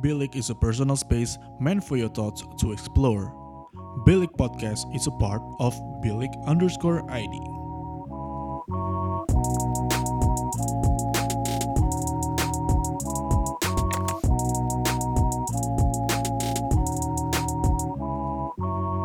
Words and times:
Bilik 0.00 0.34
is 0.34 0.48
a 0.48 0.54
personal 0.54 0.96
space 0.96 1.36
meant 1.60 1.84
for 1.84 1.98
your 1.98 2.08
thoughts 2.08 2.42
to 2.56 2.72
explore. 2.72 3.36
Bilik 4.08 4.32
Podcast 4.40 4.88
is 4.96 5.06
a 5.06 5.10
part 5.20 5.42
of 5.60 5.76
Bilik 6.00 6.32
underscore 6.48 7.04
ID. 7.12 7.36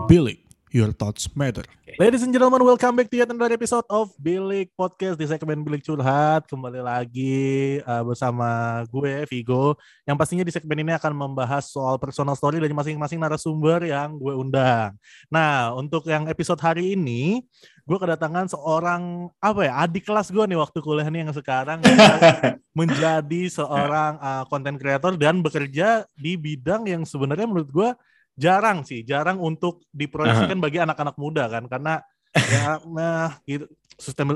Bilik, 0.07 0.39
your 0.71 0.93
thoughts 0.93 1.27
matter. 1.36 1.68
Ladies 1.96 2.27
and 2.27 2.36
gentlemen, 2.36 2.59
welcome 2.68 3.00
back 3.00 3.07
to 3.07 3.16
yet 3.16 3.32
another 3.32 3.55
episode 3.55 3.88
of 3.88 4.12
Bilik 4.20 4.68
Podcast 4.75 5.16
di 5.16 5.23
segmen 5.32 5.64
Bilik 5.64 5.80
Curhat. 5.80 6.44
Kembali 6.44 6.84
lagi 6.84 7.80
uh, 7.88 8.04
bersama 8.04 8.84
gue, 8.91 9.23
Vigo. 9.32 9.80
Yang 10.04 10.18
pastinya 10.20 10.44
di 10.44 10.52
segmen 10.52 10.84
ini 10.84 10.91
akan 10.91 11.16
membahas 11.16 11.71
soal 11.71 11.95
personal 11.95 12.36
story 12.36 12.59
dari 12.59 12.76
masing-masing 12.76 13.16
narasumber 13.16 13.80
yang 13.88 14.20
gue 14.20 14.36
undang. 14.36 14.91
Nah, 15.31 15.72
untuk 15.72 16.03
yang 16.12 16.27
episode 16.27 16.59
hari 16.59 17.00
ini, 17.00 17.39
gue 17.88 17.95
kedatangan 17.95 18.52
seorang, 18.52 19.31
apa 19.39 19.64
ya, 19.64 19.88
adik 19.88 20.03
kelas 20.03 20.36
gue 20.36 20.44
nih 20.52 20.59
waktu 20.59 20.84
kuliah 20.84 21.08
nih 21.08 21.23
yang 21.23 21.31
sekarang 21.31 21.80
menjadi 22.80 23.41
seorang 23.48 24.20
uh, 24.20 24.44
content 24.52 24.75
creator 24.75 25.16
dan 25.16 25.39
bekerja 25.39 26.03
di 26.20 26.36
bidang 26.36 26.91
yang 26.91 27.08
sebenarnya 27.08 27.48
menurut 27.48 27.72
gue 27.72 27.89
jarang 28.35 28.84
sih, 28.84 29.02
jarang 29.07 29.39
untuk 29.39 29.84
diproyeksikan 29.95 30.59
bagi 30.59 30.84
anak-anak 30.84 31.16
muda 31.16 31.48
kan, 31.48 31.66
karena 31.71 32.03
ya 32.35 32.77
nah 32.95 33.39
gitu 33.48 33.66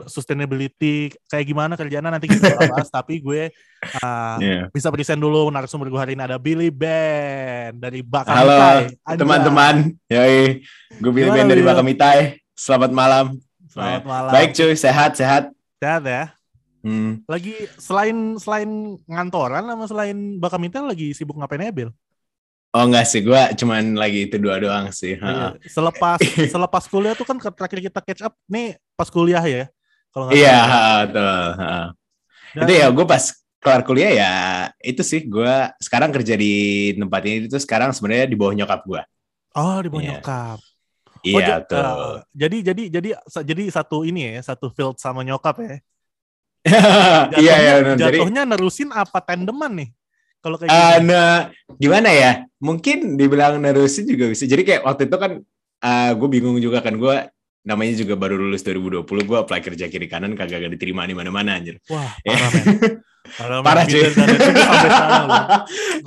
sustainability 0.08 1.12
kayak 1.28 1.44
gimana 1.44 1.76
kerjanya 1.76 2.16
nanti 2.16 2.32
kita 2.32 2.56
bahas 2.72 2.88
tapi 2.88 3.20
gue 3.20 3.52
uh, 4.00 4.38
Yeah. 4.40 4.72
bisa 4.72 4.88
present 4.88 5.20
dulu 5.20 5.52
narasumber 5.52 5.92
gue 5.92 6.00
hari 6.00 6.16
ini 6.16 6.24
ada 6.24 6.40
Billy 6.40 6.72
Ben 6.72 7.76
dari 7.76 8.00
Bakamitai. 8.00 8.96
Halo 9.04 9.20
teman-teman, 9.20 9.76
yoi, 10.08 10.64
gue 10.96 11.12
Billy 11.12 11.28
Ben 11.28 11.48
dari? 11.52 11.60
Bakamitai. 11.60 12.20
Selamat 12.56 12.92
malam. 12.96 13.36
Selamat 13.68 14.04
malam. 14.08 14.32
Baik 14.32 14.56
cuy, 14.56 14.80
sehat 14.80 15.20
sehat. 15.20 15.52
Sehat 15.84 16.04
ya. 16.08 16.32
Hmm. 16.80 17.20
Lagi 17.28 17.68
selain 17.76 18.40
selain 18.40 18.96
ngantoran 19.04 19.68
sama 19.68 19.86
selain 19.92 20.40
Bakamitai 20.40 20.88
lagi 20.88 21.12
sibuk 21.12 21.36
ngapain 21.36 21.68
ya 21.68 21.76
Bill? 21.76 21.92
Oh 22.70 22.86
enggak 22.86 23.10
sih, 23.10 23.26
gue 23.26 23.42
cuman 23.58 23.98
lagi 23.98 24.30
itu 24.30 24.38
dua 24.38 24.62
doang 24.62 24.94
sih. 24.94 25.18
Iya. 25.18 25.58
Ha. 25.58 25.58
Selepas 25.66 26.22
selepas 26.54 26.84
kuliah 26.86 27.18
tuh 27.18 27.26
kan 27.26 27.42
terakhir 27.42 27.80
kita 27.82 28.00
catch 28.06 28.22
up 28.22 28.38
nih 28.46 28.78
pas 28.94 29.10
kuliah 29.10 29.42
ya. 29.42 29.66
Kalau 30.14 30.30
Iya, 30.30 30.58
betul. 31.06 31.46
Dan- 32.50 32.66
Itu 32.66 32.74
ya, 32.74 32.88
gue 32.90 33.06
pas 33.06 33.24
kelar 33.60 33.82
kuliah 33.84 34.12
ya 34.16 34.32
itu 34.80 35.02
sih 35.04 35.26
gue 35.26 35.54
sekarang 35.82 36.10
kerja 36.16 36.34
di 36.34 36.54
tempat 36.96 37.22
ini 37.28 37.36
itu 37.46 37.58
sekarang 37.60 37.90
sebenarnya 37.92 38.30
di 38.30 38.38
bawah 38.38 38.54
nyokap 38.54 38.82
gue. 38.86 39.02
Oh, 39.54 39.78
di 39.82 39.88
bawah 39.90 40.04
Iya. 40.06 40.12
nyokap. 40.22 40.58
Oh, 41.10 41.26
Iya 41.26 41.46
ja- 41.46 41.62
tuh. 41.66 41.82
eh, 41.82 42.16
jadi 42.32 42.58
jadi 42.72 42.84
jadi 42.96 43.10
sa- 43.28 43.44
jadi 43.44 43.64
satu 43.74 44.06
ini 44.06 44.38
ya, 44.38 44.46
satu 44.46 44.70
field 44.70 45.02
sama 45.02 45.26
nyokap 45.26 45.58
ya. 45.60 45.78
Iya 47.42 47.56
iya 47.58 47.74
benar. 47.82 47.98
Jadi 47.98 48.18
jatuhnya 48.22 48.42
nerusin 48.46 48.90
apa 48.94 49.20
tandeman 49.26 49.74
nih? 49.74 49.90
Kalau 50.40 50.56
kayak 50.56 50.72
eh, 50.72 50.92
gitu. 51.00 51.08
nah, 51.12 51.52
gimana 51.76 52.10
ya? 52.10 52.32
Mungkin 52.60 53.16
dibilang 53.16 53.60
nerusin 53.60 54.04
juga 54.04 54.28
bisa. 54.28 54.44
Jadi 54.44 54.64
kayak 54.64 54.82
waktu 54.88 55.08
itu 55.08 55.18
kan 55.20 55.32
gue 56.16 56.28
bingung 56.28 56.60
juga 56.60 56.80
kan 56.80 56.96
gue 56.96 57.16
namanya 57.60 57.94
juga 57.94 58.16
baru 58.16 58.40
lulus 58.40 58.64
2020 58.64 59.04
gue 59.04 59.38
apply 59.38 59.60
kerja 59.60 59.86
kiri 59.88 60.08
kanan 60.08 60.32
kagak 60.34 60.64
gak 60.64 60.74
diterima 60.74 61.04
di 61.04 61.14
mana-mana 61.14 61.60
anjir. 61.60 61.78
Wah, 61.88 62.16
Ya. 62.24 62.36
parah 62.36 62.50
men. 62.52 62.66
Parah. 63.30 63.62
Parah, 63.62 63.84
Gitu 63.86 64.10
cuy. 64.10 64.10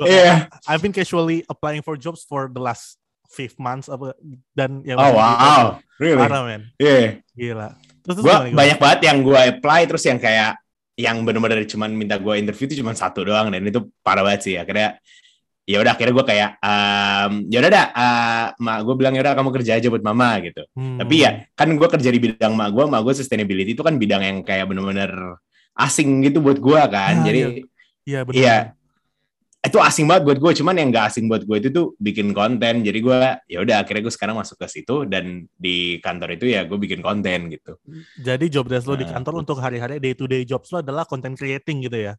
Iya. 0.08 0.48
I've 0.66 0.82
been 0.82 0.90
casually 0.90 1.44
applying 1.46 1.84
for 1.84 1.94
jobs 1.94 2.24
for 2.24 2.48
the 2.48 2.58
last 2.58 2.98
five 3.28 3.52
months 3.56 3.88
apa 3.88 4.16
dan 4.52 4.82
ya 4.82 4.96
Oh 4.96 5.12
wow, 5.16 5.80
really? 5.96 6.18
parah 6.18 6.42
men. 6.44 6.62
Iya. 6.76 7.22
Gila. 7.32 7.68
Terus, 8.02 8.14
terus 8.16 8.18
Gue 8.18 8.32
gimana, 8.32 8.44
gimana? 8.48 8.58
banyak 8.58 8.78
banget 8.80 9.00
yang 9.06 9.18
gue 9.22 9.40
apply 9.54 9.80
terus 9.86 10.04
yang 10.04 10.18
kayak 10.18 10.58
yang 10.94 11.24
bener-bener 11.24 11.64
cuman 11.64 11.90
minta 11.92 12.20
gue 12.20 12.34
interview 12.36 12.68
itu 12.68 12.80
cuma 12.80 12.92
satu 12.92 13.24
doang 13.24 13.48
dan 13.48 13.64
itu 13.64 13.80
parah 14.04 14.20
banget 14.20 14.40
sih 14.44 14.54
akhirnya 14.60 15.00
ya 15.62 15.78
udah 15.78 15.94
akhirnya 15.94 16.14
gue 16.14 16.26
kayak 16.26 16.50
um, 16.58 17.32
ya 17.48 17.58
udah 17.62 17.70
dah 17.70 17.86
uh, 17.94 18.46
mak 18.58 18.78
gue 18.82 18.94
bilang 18.98 19.14
ya 19.14 19.22
udah 19.22 19.34
kamu 19.38 19.50
kerja 19.56 19.72
aja 19.78 19.86
buat 19.88 20.02
mama 20.02 20.42
gitu 20.42 20.62
Hmm. 20.74 20.98
tapi 20.98 21.14
ya 21.22 21.30
kan 21.54 21.70
gue 21.70 21.88
kerja 21.88 22.10
di 22.10 22.18
bidang 22.18 22.52
mak 22.52 22.68
gue 22.74 22.84
mak 22.84 23.00
gue 23.06 23.14
sustainability 23.14 23.72
itu 23.72 23.80
kan 23.80 23.94
bidang 23.96 24.20
yang 24.20 24.38
kayak 24.42 24.66
bener-bener 24.66 25.38
asing 25.72 26.20
gitu 26.20 26.42
buat 26.42 26.58
gue 26.60 26.76
Ah, 26.76 26.90
kan 26.90 27.24
jadi 27.24 27.62
Iya. 28.02 28.26
Iya. 28.26 28.56
Itu 29.62 29.78
asing 29.78 30.10
banget 30.10 30.26
buat 30.26 30.38
gue 30.38 30.52
cuman 30.58 30.74
yang 30.74 30.90
gak 30.90 31.06
asing 31.08 31.30
buat 31.30 31.46
gue 31.46 31.56
itu 31.56 31.68
tuh 31.70 31.94
bikin 31.96 32.30
konten 32.30 32.82
jadi 32.82 32.98
gue 32.98 33.18
ya 33.46 33.62
udah 33.62 33.76
akhirnya 33.80 34.02
gue 34.02 34.10
sekarang 34.10 34.34
masuk 34.34 34.58
ke 34.58 34.66
situ 34.68 35.06
dan 35.06 35.46
di 35.54 35.96
kantor 35.98 36.34
itu 36.34 36.50
ya 36.50 36.66
gue 36.66 36.74
bikin 36.76 36.98
konten 36.98 37.46
gitu 37.46 37.78
Jadi 38.18 38.50
job 38.50 38.66
desk 38.66 38.84
lo 38.84 38.94
di 38.94 39.02
Nah. 39.02 39.14
kantor 39.14 39.34
untuk 39.40 39.56
hari-hari 39.56 39.96
day 39.96 40.12
to 40.12 40.26
day 40.26 40.42
jobs 40.42 40.66
lo 40.68 40.82
adalah 40.82 41.02
content 41.04 41.32
creating 41.32 41.78
gitu 41.80 41.94
ya. 41.94 42.14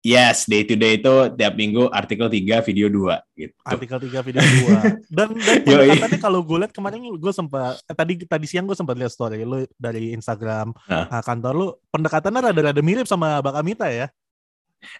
yes 0.00 0.48
day 0.48 0.64
to 0.64 0.74
day 0.74 0.96
itu 0.96 1.12
tiap 1.36 1.54
minggu 1.54 1.86
artikel 1.90 2.26
3 2.26 2.58
video 2.64 2.88
2 2.88 3.38
gitu 3.38 3.54
Artikel 3.62 3.98
3 4.00 4.26
video 4.26 4.40
2. 4.40 5.14
Dan 5.14 5.28
dan 5.36 5.56
pendekatannya 5.68 6.18
kalau 6.18 6.40
gue 6.40 6.58
lihat 6.58 6.72
kemarin 6.72 7.04
gue 7.06 7.32
sempat 7.32 7.78
eh, 7.84 7.92
tadi 7.92 8.18
tadi 8.24 8.46
siang 8.48 8.64
gue 8.64 8.74
sempat 8.74 8.96
lihat 8.96 9.12
story 9.12 9.44
lo 9.44 9.62
dari 9.76 10.10
Instagram 10.10 10.72
Nah. 10.88 11.06
ah, 11.06 11.20
kantor 11.20 11.52
lo 11.54 11.66
pendekatannya 11.88 12.50
rada-rada 12.50 12.80
mirip 12.80 13.04
sama 13.04 13.38
Bak 13.38 13.54
Amita 13.54 13.86
ya. 13.86 14.08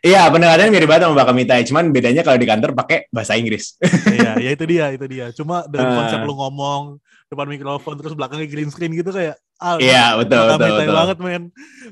Iya 0.01 0.27
pendekatannya 0.27 0.71
mirip 0.71 0.87
banget 0.87 1.03
sama 1.05 1.17
Bakal 1.17 1.35
Mitai 1.35 1.63
cuman 1.63 1.85
bedanya 1.89 2.21
kalau 2.21 2.37
di 2.37 2.45
kantor 2.45 2.71
pakai 2.75 3.09
bahasa 3.09 3.35
Inggris 3.35 3.77
Iya, 4.07 4.37
ya 4.37 4.51
itu 4.53 4.65
dia, 4.65 4.87
itu 4.91 5.07
dia. 5.07 5.27
Cuma 5.31 5.65
dengan 5.65 5.89
Ah. 5.91 5.97
konsep 5.99 6.21
lo 6.21 6.35
ngomong 6.37 6.83
depan 7.27 7.47
mikrofon 7.47 7.95
terus 7.95 8.13
belakangnya 8.13 8.47
green 8.47 8.69
screen 8.69 8.93
gitu 8.93 9.09
kayak 9.09 9.39
ah, 9.57 9.77
iya 9.77 10.15
betul 10.15 10.51
betul 10.51 10.69
betul 10.77 10.93
banget 10.93 11.17
men. 11.19 11.43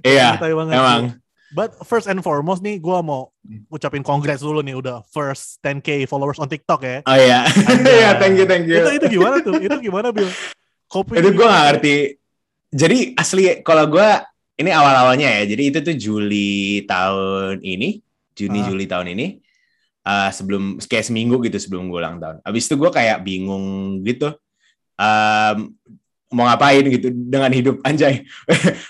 iya 0.03 0.34
banget. 0.37 0.75
emang 0.75 1.03
But 1.48 1.81
first 1.81 2.04
and 2.04 2.21
foremost 2.21 2.60
nih 2.60 2.77
gue 2.77 2.98
mau 3.00 3.32
ucapin 3.69 4.04
congrats 4.04 4.44
dulu 4.44 4.60
nih 4.60 4.77
udah 4.77 5.00
first 5.09 5.56
10k 5.59 6.04
followers 6.04 6.37
on 6.37 6.44
TikTok 6.44 6.81
ya. 6.82 7.00
oh 7.03 7.16
iya 7.16 7.41
Anjay. 7.65 7.94
iya 7.98 8.10
thank 8.15 8.37
you 8.37 8.44
thank 8.44 8.69
you 8.69 8.77
Itu 8.77 8.91
itu 8.94 9.06
gimana 9.10 9.41
tuh? 9.41 9.56
Itu 9.56 9.77
gimana 9.78 10.12
Bill? 10.12 10.28
Kopi 10.87 11.16
itu 11.16 11.28
gue 11.31 11.47
gak 11.47 11.65
ngerti 11.71 11.97
jadi 12.69 12.98
asli 13.15 13.44
kalau 13.62 13.88
gue 13.88 14.09
ini 14.59 14.71
awal-awalnya 14.75 15.29
ya. 15.39 15.43
Jadi 15.47 15.63
itu 15.71 15.79
tuh 15.81 15.95
Juli 15.95 16.83
tahun 16.85 17.63
ini 17.63 18.03
Juni 18.35 18.59
Ah. 18.63 18.67
Juli 18.67 18.85
tahun 18.91 19.07
ini 19.15 19.27
eh, 20.07 20.31
sebelum 20.35 20.83
kayak 20.83 21.07
seminggu 21.07 21.39
gitu 21.47 21.59
sebelum 21.63 21.87
gue 21.91 21.99
ulang 21.99 22.19
tahun. 22.19 22.37
Abis 22.43 22.67
itu 22.67 22.75
gue 22.75 22.91
kayak 22.91 23.23
bingung 23.23 23.99
gitu 24.03 24.35
Em, 24.99 25.79
mau 26.35 26.45
ngapain 26.45 26.83
gitu 26.91 27.09
dengan 27.15 27.49
hidup 27.55 27.79
anjay. 27.89 28.27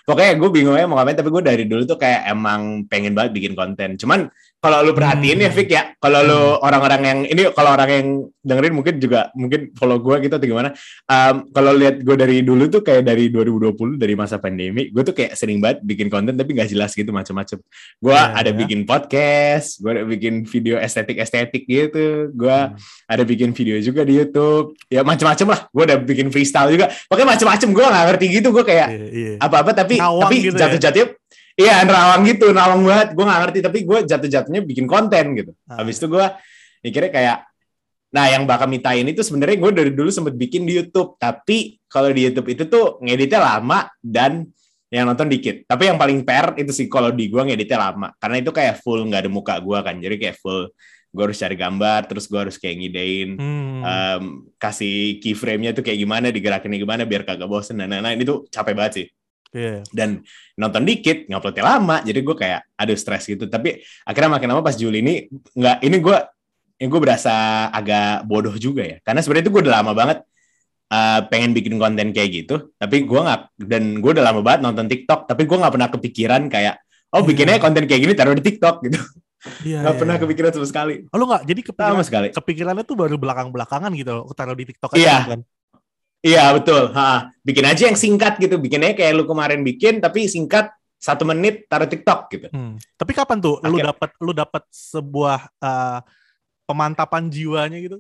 Pokoknya 0.08 0.40
gue 0.40 0.48
bingung 0.50 0.72
aja 0.74 0.88
mau 0.88 0.96
ngapain 0.96 1.20
tapi 1.20 1.28
gue 1.28 1.42
dari 1.44 1.64
dulu 1.68 1.84
tuh 1.84 2.00
kayak 2.00 2.32
emang 2.32 2.88
pengen 2.88 3.12
banget 3.12 3.36
bikin 3.36 3.52
konten. 3.52 4.00
Cuman 4.00 4.32
kalau 4.58 4.82
lu 4.82 4.90
perhatiin 4.90 5.38
ya 5.38 5.46
Hmm. 5.46 5.56
Vic 5.56 5.68
ya 5.68 5.82
kalau 5.96 6.20
lu 6.20 6.40
orang-orang 6.58 7.00
yang 7.00 7.18
ini 7.24 7.42
kalau 7.52 7.70
orang 7.70 7.88
yang 7.88 8.06
dengerin 8.40 8.72
mungkin 8.72 8.94
juga 8.96 9.30
mungkin 9.32 9.70
follow 9.72 9.98
gue 9.98 10.18
gitu 10.20 10.34
atau 10.34 10.44
gimana 10.44 10.70
Um, 11.04 11.46
kalau 11.48 11.72
lihat 11.72 11.98
gue 11.98 12.14
dari 12.14 12.40
dulu 12.40 12.66
tuh 12.66 12.80
kayak 12.80 13.00
dari 13.02 13.28
2020 13.28 13.96
dari 13.96 14.12
masa 14.12 14.36
pandemi 14.36 14.88
gue 14.88 15.00
tuh 15.00 15.12
kayak 15.12 15.32
sering 15.32 15.58
banget 15.58 15.78
bikin 15.80 16.06
konten 16.06 16.34
tapi 16.34 16.52
nggak 16.52 16.68
jelas 16.68 16.90
gitu 16.92 17.08
macam-macam 17.08 17.58
gue 17.96 18.12
Iya, 18.12 18.34
ada 18.34 18.50
ya. 18.50 18.56
bikin 18.56 18.80
podcast 18.82 19.78
gue 19.78 19.90
ada 19.90 20.02
bikin 20.02 20.42
video 20.42 20.76
estetik 20.76 21.16
estetik 21.16 21.62
gitu 21.64 22.28
gue 22.28 22.50
Hmm. 22.58 22.74
ada 23.06 23.22
bikin 23.22 23.52
video 23.52 23.78
juga 23.78 24.02
di 24.02 24.16
YouTube 24.16 24.74
ya 24.86 25.00
macam-macam 25.02 25.46
lah 25.48 25.60
gue 25.68 25.82
udah 25.84 25.98
bikin 26.00 26.28
freestyle 26.28 26.68
juga 26.68 26.90
pokoknya 27.06 27.28
macam-macam 27.30 27.68
gue 27.70 27.84
nggak 27.86 28.04
ngerti 28.08 28.26
gitu 28.32 28.48
gue 28.50 28.64
kayak 28.64 28.88
Iya, 28.88 29.06
iya. 29.08 29.32
apa-apa 29.38 29.70
tapi 29.72 29.94
Nawang 29.96 30.26
tapi 30.26 30.34
gitu 30.42 30.56
ya? 30.56 31.08
Iya 31.58 31.82
nerawang 31.82 32.22
gitu 32.24 32.54
nawang 32.54 32.86
banget. 32.86 33.08
Gue 33.18 33.24
nggak 33.26 33.40
ngerti 33.42 33.58
tapi 33.60 33.78
gue 33.82 33.98
jatuh-jatuhnya 34.06 34.62
bikin 34.62 34.86
konten 34.86 35.24
gitu. 35.34 35.52
Ah. 35.66 35.82
habis 35.82 35.98
itu 35.98 36.06
gue 36.06 36.26
mikirnya 36.86 37.10
kayak 37.10 37.38
nah 38.08 38.24
yang 38.24 38.48
bakal 38.48 38.64
minta 38.70 38.96
ini 38.96 39.12
tuh 39.12 39.20
sebenarnya 39.20 39.60
gue 39.60 39.70
dari 39.74 39.90
dulu 39.92 40.08
sempet 40.08 40.38
bikin 40.38 40.64
di 40.64 40.78
YouTube. 40.78 41.18
Tapi 41.18 41.82
kalau 41.90 42.08
di 42.14 42.30
YouTube 42.30 42.48
itu 42.54 42.64
tuh 42.70 43.02
ngeditnya 43.02 43.42
lama 43.42 43.90
dan 43.98 44.46
yang 44.88 45.04
nonton 45.04 45.28
dikit. 45.28 45.68
Tapi 45.68 45.90
yang 45.90 45.98
paling 46.00 46.24
fair 46.24 46.56
itu 46.56 46.72
sih 46.72 46.86
kalau 46.88 47.12
di 47.12 47.28
gue 47.28 47.42
ngeditnya 47.42 47.76
lama. 47.90 48.14
Karena 48.16 48.40
itu 48.40 48.54
kayak 48.54 48.80
full 48.80 49.04
nggak 49.04 49.26
ada 49.26 49.30
muka 49.30 49.54
gue 49.60 49.78
kan. 49.82 49.98
Jadi 49.98 50.14
kayak 50.16 50.38
full 50.40 50.70
gue 51.08 51.24
harus 51.24 51.40
cari 51.40 51.56
gambar 51.56 52.00
terus 52.04 52.28
gue 52.28 52.36
harus 52.36 52.56
kayak 52.60 52.76
ngidein 52.84 53.28
Hmm. 53.40 53.80
um, 53.80 54.24
kasih 54.60 55.16
keyframe-nya 55.24 55.72
tuh 55.72 55.80
kayak 55.80 55.98
gimana 56.04 56.28
digerakin 56.28 56.76
gimana 56.76 57.08
biar 57.08 57.24
kagak 57.24 57.48
bosen 57.48 57.80
nah 57.80 58.12
ini 58.12 58.28
tuh 58.28 58.44
capek 58.52 58.74
banget 58.76 58.92
sih 58.92 59.06
Iya. 59.48 59.80
dan 59.96 60.20
nonton 60.60 60.84
dikit 60.84 61.24
nguploadnya 61.24 61.64
lama 61.64 61.96
jadi 62.04 62.20
gue 62.20 62.36
kayak 62.36 62.60
aduh 62.76 62.92
stres 63.00 63.24
gitu 63.24 63.48
tapi 63.48 63.80
akhirnya 64.04 64.36
makin 64.36 64.48
lama 64.52 64.60
pas 64.60 64.76
Juli 64.76 65.00
ini 65.00 65.24
nggak 65.56 65.80
ini 65.88 65.96
gue 66.04 66.18
ini 66.78 66.86
gue 66.86 67.00
berasa 67.00 67.32
agak 67.72 68.28
bodoh 68.28 68.52
juga 68.60 68.84
ya 68.84 68.96
karena 69.00 69.24
sebenarnya 69.24 69.44
itu 69.48 69.52
gue 69.56 69.62
udah 69.64 69.74
lama 69.80 69.92
banget 69.96 70.18
uh, 70.92 71.20
pengen 71.32 71.56
bikin 71.56 71.80
konten 71.80 72.12
kayak 72.12 72.30
gitu 72.44 72.76
tapi 72.76 73.08
gue 73.08 73.20
nggak 73.24 73.40
dan 73.64 74.04
gue 74.04 74.10
udah 74.12 74.24
lama 74.28 74.40
banget 74.44 74.60
nonton 74.68 74.84
TikTok 74.84 75.24
tapi 75.24 75.48
gue 75.48 75.56
nggak 75.56 75.72
pernah 75.74 75.88
kepikiran 75.88 76.42
kayak 76.52 76.74
oh 77.16 77.24
bikinnya 77.24 77.56
Iya. 77.56 77.64
konten 77.64 77.88
kayak 77.88 78.00
gini 78.04 78.12
taruh 78.12 78.36
di 78.36 78.44
TikTok 78.44 78.84
gitu 78.84 79.00
Iya, 79.62 79.86
nggak 79.86 79.94
iya, 79.94 80.00
pernah 80.02 80.14
iya. 80.18 80.22
kepikiran 80.26 80.50
sama 80.50 80.66
sekali 80.66 80.94
Oh, 81.08 81.16
lu 81.16 81.24
nggak? 81.30 81.42
Jadi 81.46 81.60
kepikiran, 81.62 81.94
sama 81.94 82.04
sekali 82.04 82.28
kepikirannya 82.34 82.84
tuh 82.84 82.96
baru 82.98 83.16
belakang-belakangan 83.22 83.94
gitu 83.94 84.10
loh. 84.10 84.26
Taruh 84.34 84.58
di 84.58 84.66
TikTok 84.66 84.98
aja 84.98 85.00
Iya. 85.00 85.16
kan. 85.30 85.40
Iya 86.20 86.50
betul 86.50 86.90
ha. 86.90 87.30
bikin 87.40 87.64
aja 87.64 87.82
yang 87.84 87.94
singkat 87.94 88.36
gitu 88.36 88.56
bikinnya 88.56 88.92
kayak 88.92 89.14
lu 89.14 89.24
kemarin 89.24 89.60
bikin 89.60 89.98
tapi 89.98 90.26
singkat 90.26 90.68
satu 90.94 91.22
menit 91.22 91.64
taruh 91.66 91.86
TikTok 91.86 92.20
gitu 92.28 92.46
Hmm. 92.48 92.74
Tapi 92.92 93.12
kapan 93.12 93.38
tuh 93.38 93.58
lu 93.60 93.76
Akhir- 93.76 93.86
dapat 93.88 94.10
lu 94.18 94.32
dapat 94.32 94.62
sebuah 94.68 95.38
eh, 95.56 96.00
pemantapan 96.64 97.26
jiwanya 97.26 97.78
gitu? 97.78 97.96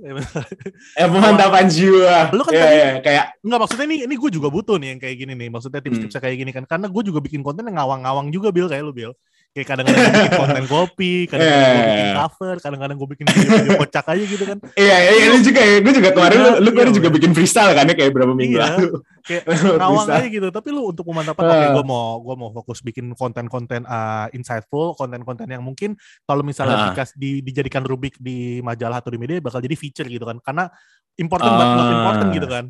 eh 1.00 1.08
pemantapan 1.08 1.64
jiwa 1.66 2.28
Lu 2.30 2.42
kan 2.42 2.52
Iya, 2.52 2.60
tadi- 2.60 2.74
iya, 2.74 2.88
kayak 3.00 3.24
Enggak 3.40 3.58
maksudnya 3.62 3.86
ini 3.86 3.96
ini 4.04 4.14
gue 4.14 4.30
juga 4.30 4.48
butuh 4.48 4.76
nih 4.76 4.88
yang 4.92 5.00
kayak 5.00 5.16
gini 5.16 5.32
nih. 5.34 5.48
Maksudnya 5.48 5.80
tips-tipsnya 5.80 6.20
kayak 6.20 6.36
gini 6.36 6.50
kan. 6.50 6.64
Karena 6.66 6.86
gue 6.86 7.02
juga 7.02 7.18
bikin 7.18 7.40
konten 7.40 7.64
yang 7.64 7.78
ngawang-ngawang 7.78 8.28
juga 8.28 8.50
Bil 8.50 8.66
kayak 8.66 8.82
lu 8.82 8.92
Bil. 8.92 9.12
Kayak 9.48 9.66
kadang-kadang 9.66 9.98
gue 9.98 10.12
bikin 10.14 10.36
konten 10.36 10.64
kopi, 10.76 11.12
kadang-kadang 11.24 11.56
gue 11.64 11.72
Iya. 11.74 11.88
bikin 11.88 12.10
cover, 12.14 12.54
kadang-kadang 12.60 12.96
gue 12.96 13.08
bikin 13.10 13.26
kocak 13.80 14.06
aja 14.06 14.22
gitu 14.22 14.44
kan. 14.44 14.58
iya 14.76 14.96
iya 15.08 15.24
lu 15.28 15.40
juga 15.40 15.60
ya 15.60 15.76
gue 15.80 15.92
juga 15.92 16.10
kemarin 16.12 16.38
lu, 16.38 16.50
Iya, 16.50 16.60
lu 16.60 16.68
kemarin 16.70 16.90
iya, 16.90 16.98
juga 17.00 17.08
bikin 17.10 17.30
freestyle 17.32 17.72
kan 17.72 17.84
ya 17.84 17.94
kayak 17.94 18.12
berapa 18.12 18.32
minggu 18.32 18.54
Iya. 18.54 18.66
lalu 18.70 18.88
Kayak 19.18 19.42
Freestyle. 19.48 20.08
aja 20.14 20.28
gitu. 20.30 20.48
Tapi 20.48 20.68
lu 20.68 20.82
untuk 20.86 21.04
pemantapan, 21.04 21.42
Ah. 21.42 21.50
oke 21.50 21.66
gue 21.74 21.84
mau 21.84 22.04
gue 22.18 22.34
mau 22.36 22.50
fokus 22.50 22.78
bikin 22.80 23.12
konten-konten 23.12 23.82
uh, 23.82 24.28
insightful, 24.30 24.92
konten-konten 24.94 25.44
yang 25.44 25.60
mungkin 25.60 25.96
kalau 26.22 26.40
misalnya 26.40 26.76
Ah. 26.78 26.86
dikas, 26.92 27.12
di, 27.12 27.40
dijadikan 27.40 27.82
rubik 27.82 28.16
di 28.16 28.60
majalah 28.60 29.00
atau 29.00 29.08
di 29.08 29.18
media 29.18 29.36
bakal 29.38 29.58
jadi 29.58 29.74
feature 29.74 30.06
gitu 30.06 30.22
kan. 30.22 30.38
Karena 30.38 30.68
important 31.16 31.52
but 31.52 31.66
not 31.66 31.82
Ah. 31.82 31.92
important 31.94 32.28
gitu 32.30 32.46
kan. 32.46 32.64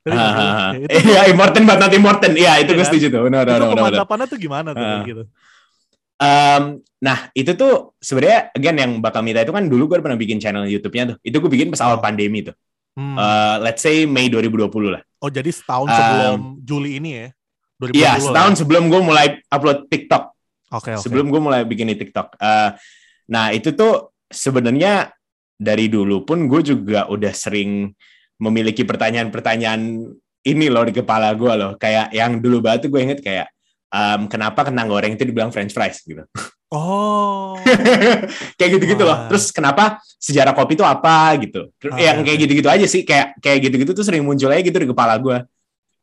Nggak 0.00 0.16
sih? 0.16 0.48
Ah, 0.48 0.70
Ya, 0.72 0.78
itu 0.80 0.96
Iya, 1.06 1.22
important 1.28 1.64
but 1.64 1.78
not 1.78 1.92
important. 1.92 2.32
Iya, 2.32 2.52
itu 2.56 2.70
Iya 2.70 2.76
gue 2.76 2.78
kan? 2.78 2.88
setuju 2.88 3.06
tuh. 3.08 3.20
Benar, 3.22 3.42
itu 3.42 3.48
benar, 3.48 3.58
benar, 3.58 3.66
benar. 3.66 3.76
pemantapannya 3.82 4.26
tuh 4.28 4.38
gimana 4.38 4.68
tuh 4.72 4.80
Ah. 4.82 5.02
gitu? 5.02 5.24
Em, 6.20 6.62
nah, 7.00 7.32
itu 7.32 7.56
tuh 7.56 7.96
sebenarnya 7.96 8.52
again 8.52 8.76
yang 8.76 8.92
bakal 9.00 9.24
minta 9.24 9.40
itu 9.40 9.56
kan 9.56 9.64
dulu 9.64 9.88
gue 9.88 10.04
pernah 10.04 10.20
bikin 10.20 10.36
channel 10.36 10.68
YouTube-nya 10.68 11.04
tuh. 11.08 11.16
Itu 11.24 11.40
gue 11.40 11.48
bikin 11.48 11.72
pas 11.72 11.80
awal 11.80 11.96
Oh. 11.96 12.04
pandemi 12.04 12.44
tuh. 12.44 12.52
Hmm. 12.92 13.16
Eh, 13.16 13.56
let's 13.64 13.80
say 13.80 14.04
Mei 14.04 14.28
2020 14.28 14.92
lah. 14.92 15.00
Oh 15.24 15.32
jadi 15.32 15.48
setahun 15.48 15.88
Um, 15.88 15.96
sebelum 15.96 16.38
Juli 16.60 16.90
ini 17.00 17.10
ya? 17.16 17.28
2020 17.80 17.96
Iya, 17.96 18.10
lah 18.12 18.20
setahun 18.20 18.52
ya? 18.52 18.58
sebelum 18.60 18.82
gue 18.92 19.00
mulai 19.00 19.26
upload 19.48 19.78
TikTok. 19.88 20.24
Oke 20.70 20.90
oke. 20.92 21.00
Sebelum 21.00 21.26
gue 21.32 21.40
mulai 21.40 21.64
bikin 21.64 21.88
di 21.88 21.96
TikTok. 21.96 22.36
Eh, 22.36 22.70
nah, 23.26 23.48
itu 23.50 23.72
tuh 23.72 24.12
sebenarnya 24.28 25.08
dari 25.56 25.88
dulu 25.88 26.28
pun 26.28 26.44
gue 26.44 26.60
juga 26.60 27.08
udah 27.08 27.32
sering 27.32 27.88
memiliki 28.36 28.84
pertanyaan-pertanyaan 28.84 29.80
ini 30.40 30.66
loh 30.68 30.84
di 30.84 30.92
kepala 30.92 31.32
gue 31.32 31.52
loh. 31.56 31.72
Kayak 31.80 32.12
yang 32.12 32.40
dulu 32.40 32.60
banget 32.60 32.88
tuh 32.88 32.90
gue 32.92 33.00
inget 33.00 33.20
kayak 33.24 33.48
em, 33.90 34.20
kenapa 34.30 34.66
kentang 34.66 34.86
goreng 34.86 35.14
itu 35.18 35.26
dibilang 35.26 35.50
French 35.50 35.74
fries 35.74 36.00
gitu. 36.06 36.22
Oh. 36.70 37.58
kayak 38.58 38.70
gitu-gitu 38.78 39.02
loh. 39.02 39.26
Terus 39.26 39.50
kenapa 39.50 39.98
sejarah 40.22 40.54
kopi 40.54 40.78
itu 40.78 40.86
apa 40.86 41.34
gitu? 41.42 41.74
Ah, 41.90 41.98
yang 41.98 42.22
oke. 42.22 42.30
kayak 42.30 42.38
gitu-gitu 42.46 42.68
aja 42.70 42.86
sih, 42.86 43.02
kayak 43.02 43.34
kayak 43.42 43.58
gitu-gitu 43.66 43.90
tuh 43.90 44.06
sering 44.06 44.22
muncul 44.22 44.50
aja 44.54 44.62
gitu 44.62 44.78
di 44.78 44.88
kepala 44.88 45.18
gue. 45.18 45.42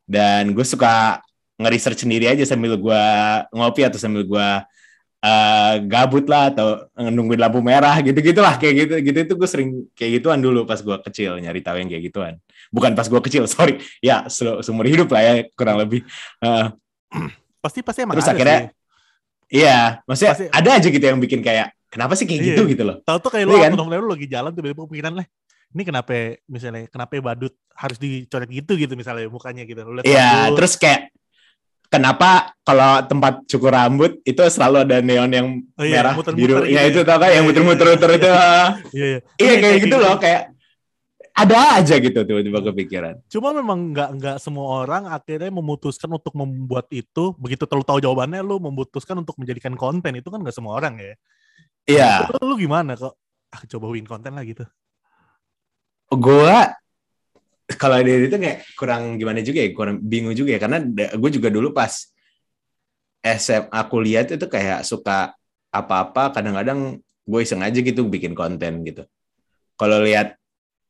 Dan 0.03 0.51
gue 0.51 0.63
suka 0.67 1.23
nge-research 1.57 2.03
sendiri 2.05 2.29
aja 2.29 2.43
sambil 2.45 2.77
gue 2.77 3.03
ngopi 3.55 3.81
atau 3.87 3.97
sambil 3.97 4.27
gue 4.27 4.47
eh, 5.25 5.73
gabut 5.89 6.25
lah 6.29 6.53
atau 6.53 6.85
nungguin 6.93 7.41
lampu 7.41 7.59
merah 7.65 7.97
gitu-gitu 8.05 8.37
lah 8.39 8.61
kayak 8.61 8.85
gitu 8.85 8.93
gitu 9.01 9.17
itu 9.25 9.33
gue 9.33 9.49
sering 9.49 9.69
kayak 9.97 10.21
gituan 10.21 10.37
dulu 10.37 10.69
pas 10.69 10.77
gue 10.77 10.97
kecil 11.09 11.41
nyari 11.41 11.65
tahu 11.65 11.81
yang 11.81 11.89
kayak 11.89 12.03
gituan 12.13 12.33
bukan 12.69 12.93
pas 12.93 13.09
gue 13.09 13.21
kecil 13.25 13.49
sorry 13.51 13.81
ya 14.05 14.29
se- 14.29 14.61
seumur 14.61 14.85
hidup 14.85 15.09
lah 15.09 15.21
ya 15.25 15.33
kurang 15.57 15.81
lebih 15.81 16.05
Eh, 16.45 16.65
Pasti 17.57 17.79
pasti 17.81 17.99
emang 18.01 18.15
Terus 18.15 18.27
ada 18.27 18.35
akhirnya- 18.35 18.61
sih. 18.61 18.69
iya 19.49 19.77
maksudnya 20.03 20.31
Pasti- 20.35 20.51
ada 20.51 20.69
aja 20.75 20.87
gitu 20.87 21.01
yang 21.01 21.17
bikin 21.17 21.39
kayak 21.39 21.71
kenapa 21.87 22.13
sih 22.13 22.23
kayak 22.23 22.39
Iya. 22.39 22.47
gitu 22.53 22.61
gitu 22.67 22.83
loh 22.83 22.97
Tahu 23.01 23.17
tuh 23.19 23.31
kayak 23.31 23.45
lu 23.45 23.53
Iya 23.53 23.63
kan? 23.65 23.71
autonom 23.73 23.89
lu 23.97 24.09
lagi 24.09 24.27
jalan 24.27 24.51
tiba-tiba 24.51 24.83
kepikiran 24.83 25.13
lah. 25.15 25.27
Ini 25.67 25.83
kenapa 25.83 26.13
misalnya 26.45 26.87
kenapa 26.87 27.11
badut 27.19 27.51
harus 27.73 27.97
dicoret 27.97 28.47
gitu 28.47 28.71
gitu 28.73 28.93
misalnya 28.93 29.27
mukanya 29.27 29.63
gitu. 29.63 29.83
Lu 29.83 29.99
Iya, 30.01 30.47
terus 30.53 30.75
kayak 30.75 31.11
kenapa 31.87 32.51
kalau 32.61 33.03
tempat 33.03 33.43
cukur 33.45 33.71
rambut 33.71 34.19
itu 34.21 34.39
selalu 34.45 34.83
ada 34.83 34.97
neon 34.99 35.27
yang 35.27 35.47
Oh 35.75 35.83
iya, 35.83 36.03
merah 36.03 36.13
muter-muter 36.13 36.39
biru? 36.39 36.63
gitu 36.63 36.71
ya 36.71 36.81
ya. 36.81 36.87
itu 36.87 36.99
tau 37.03 37.17
kan 37.17 37.29
yang 37.29 37.43
Iya, 37.43 37.63
muter-muter 37.63 37.87
iya, 38.09 38.15
itu. 38.15 38.27
Iya, 38.27 38.43
iya. 38.93 39.19
Iya 39.35 39.43
Ini 39.43 39.53
kayak 39.57 39.77
gitu 39.81 39.95
loh 39.97 40.15
kayak 40.17 40.41
ada 41.37 41.77
aja 41.77 41.95
gitu 42.01 42.17
tiba-tiba 42.25 42.65
kepikiran. 42.65 43.21
Cuma 43.29 43.53
memang 43.53 43.93
nggak 43.93 44.09
nggak 44.17 44.37
semua 44.41 44.81
orang 44.81 45.05
akhirnya 45.05 45.53
memutuskan 45.53 46.09
untuk 46.09 46.33
membuat 46.33 46.89
itu 46.89 47.37
begitu 47.37 47.69
terlalu 47.69 47.85
tahu 47.85 47.99
jawabannya 48.01 48.41
lu 48.41 48.57
memutuskan 48.57 49.21
untuk 49.21 49.37
menjadikan 49.37 49.77
konten 49.77 50.17
itu 50.17 50.33
kan 50.33 50.41
nggak 50.41 50.57
semua 50.57 50.81
orang 50.81 50.97
ya. 50.97 51.13
Iya, 51.87 52.27
Lu, 52.41 52.51
lu 52.51 52.55
gimana 52.57 52.97
kok? 52.97 53.13
Ah, 53.53 53.61
coba 53.69 53.85
win 53.93 54.09
konten 54.09 54.33
lah 54.33 54.43
gitu. 54.43 54.65
gua 56.07 56.71
kalau 57.75 57.99
dari 57.99 58.31
itu 58.31 58.35
kayak 58.39 58.63
kurang 58.79 59.19
gimana 59.19 59.43
juga 59.43 59.59
ya, 59.59 59.69
kurang 59.75 59.99
bingung 59.99 60.31
juga 60.31 60.55
ya 60.55 60.59
karena 60.59 60.79
gue 61.19 61.31
juga 61.35 61.51
dulu 61.51 61.75
pas 61.75 61.91
SMA 63.19 63.81
kuliah 63.91 64.23
itu 64.23 64.47
kayak 64.47 64.87
suka 64.87 65.35
apa-apa 65.67 66.31
kadang-kadang 66.31 67.03
gue 67.27 67.39
iseng 67.43 67.59
aja 67.59 67.75
gitu 67.75 68.07
bikin 68.07 68.31
konten 68.31 68.87
gitu. 68.87 69.03
Kalau 69.75 69.99
lihat 69.99 70.39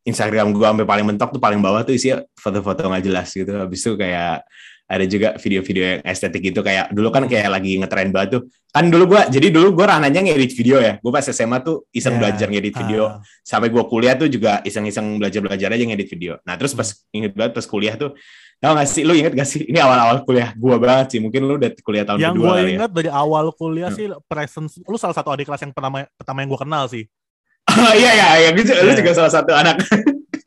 Instagram 0.07 0.55
gue 0.55 0.63
sampai 0.63 0.87
paling 0.87 1.05
mentok 1.05 1.35
tuh 1.35 1.41
paling 1.43 1.59
bawah 1.59 1.83
tuh 1.83 1.91
isinya 1.91 2.23
foto-foto 2.39 2.87
nggak 2.87 3.03
jelas 3.03 3.27
gitu. 3.35 3.51
Habis 3.51 3.79
itu 3.83 3.93
kayak 3.99 4.47
ada 4.87 5.03
juga 5.03 5.35
video-video 5.35 5.83
yang 5.83 6.01
estetik 6.07 6.39
gitu 6.39 6.63
kayak 6.63 6.95
dulu 6.95 7.11
kan 7.11 7.27
kayak 7.27 7.51
lagi 7.51 7.75
ngetren 7.75 8.07
banget 8.15 8.39
tuh. 8.39 8.41
Kan 8.71 8.87
dulu 8.87 9.03
gua 9.11 9.27
jadi 9.27 9.51
dulu 9.51 9.75
gua 9.75 9.99
ranahnya 9.99 10.23
ngedit 10.23 10.55
video 10.55 10.79
ya. 10.79 10.95
Gue 11.03 11.11
pas 11.11 11.27
SMA 11.27 11.59
tuh 11.59 11.83
iseng 11.91 12.15
Ya, 12.15 12.19
belajar 12.23 12.47
ngedit 12.47 12.71
video 12.71 13.03
Ah, 13.11 13.19
sampai 13.43 13.67
gua 13.67 13.83
kuliah 13.83 14.15
tuh 14.15 14.31
juga 14.31 14.63
iseng-iseng 14.63 15.19
belajar-belajar 15.19 15.75
aja 15.75 15.83
ngedit 15.83 16.07
video. 16.07 16.39
Nah 16.47 16.55
terus 16.55 16.71
pas 16.71 16.87
inget 17.11 17.35
banget 17.35 17.51
pas 17.59 17.67
kuliah 17.67 17.99
tuh, 17.99 18.15
tau 18.63 18.79
gak 18.79 18.87
sih, 18.87 19.03
lu 19.03 19.11
inget 19.11 19.35
gak 19.35 19.45
sih, 19.45 19.67
ini 19.67 19.75
awal-awal 19.75 20.23
kuliah 20.23 20.55
gua 20.55 20.79
banget 20.79 21.07
sih, 21.13 21.19
mungkin 21.19 21.43
lu 21.43 21.59
udah 21.59 21.67
kuliah 21.83 22.05
tahun 22.07 22.19
yang 22.23 22.31
kedua 22.31 22.47
gue 22.47 22.55
kali 22.55 22.71
ya. 22.79 22.87
dari 22.87 23.09
awal 23.11 23.45
kuliah 23.53 23.91
Hmm. 23.91 23.97
sih 23.99 24.05
presence 24.23 24.79
lu 24.87 24.95
salah 24.95 25.13
satu 25.19 25.35
adik 25.35 25.51
kelas 25.51 25.67
yang 25.67 25.75
pertama 25.75 26.07
pertama 26.15 26.37
yang 26.47 26.49
gue 26.55 26.61
kenal 26.63 26.83
sih 26.87 27.03
iya 27.95 28.11
iya, 28.13 28.27
iya. 28.39 28.49
Gua 28.51 28.63
juga- 28.63 28.81
lu 28.81 28.89
Iya. 28.89 28.97
juga 28.97 29.11
salah 29.13 29.31
satu 29.31 29.51
anak 29.51 29.77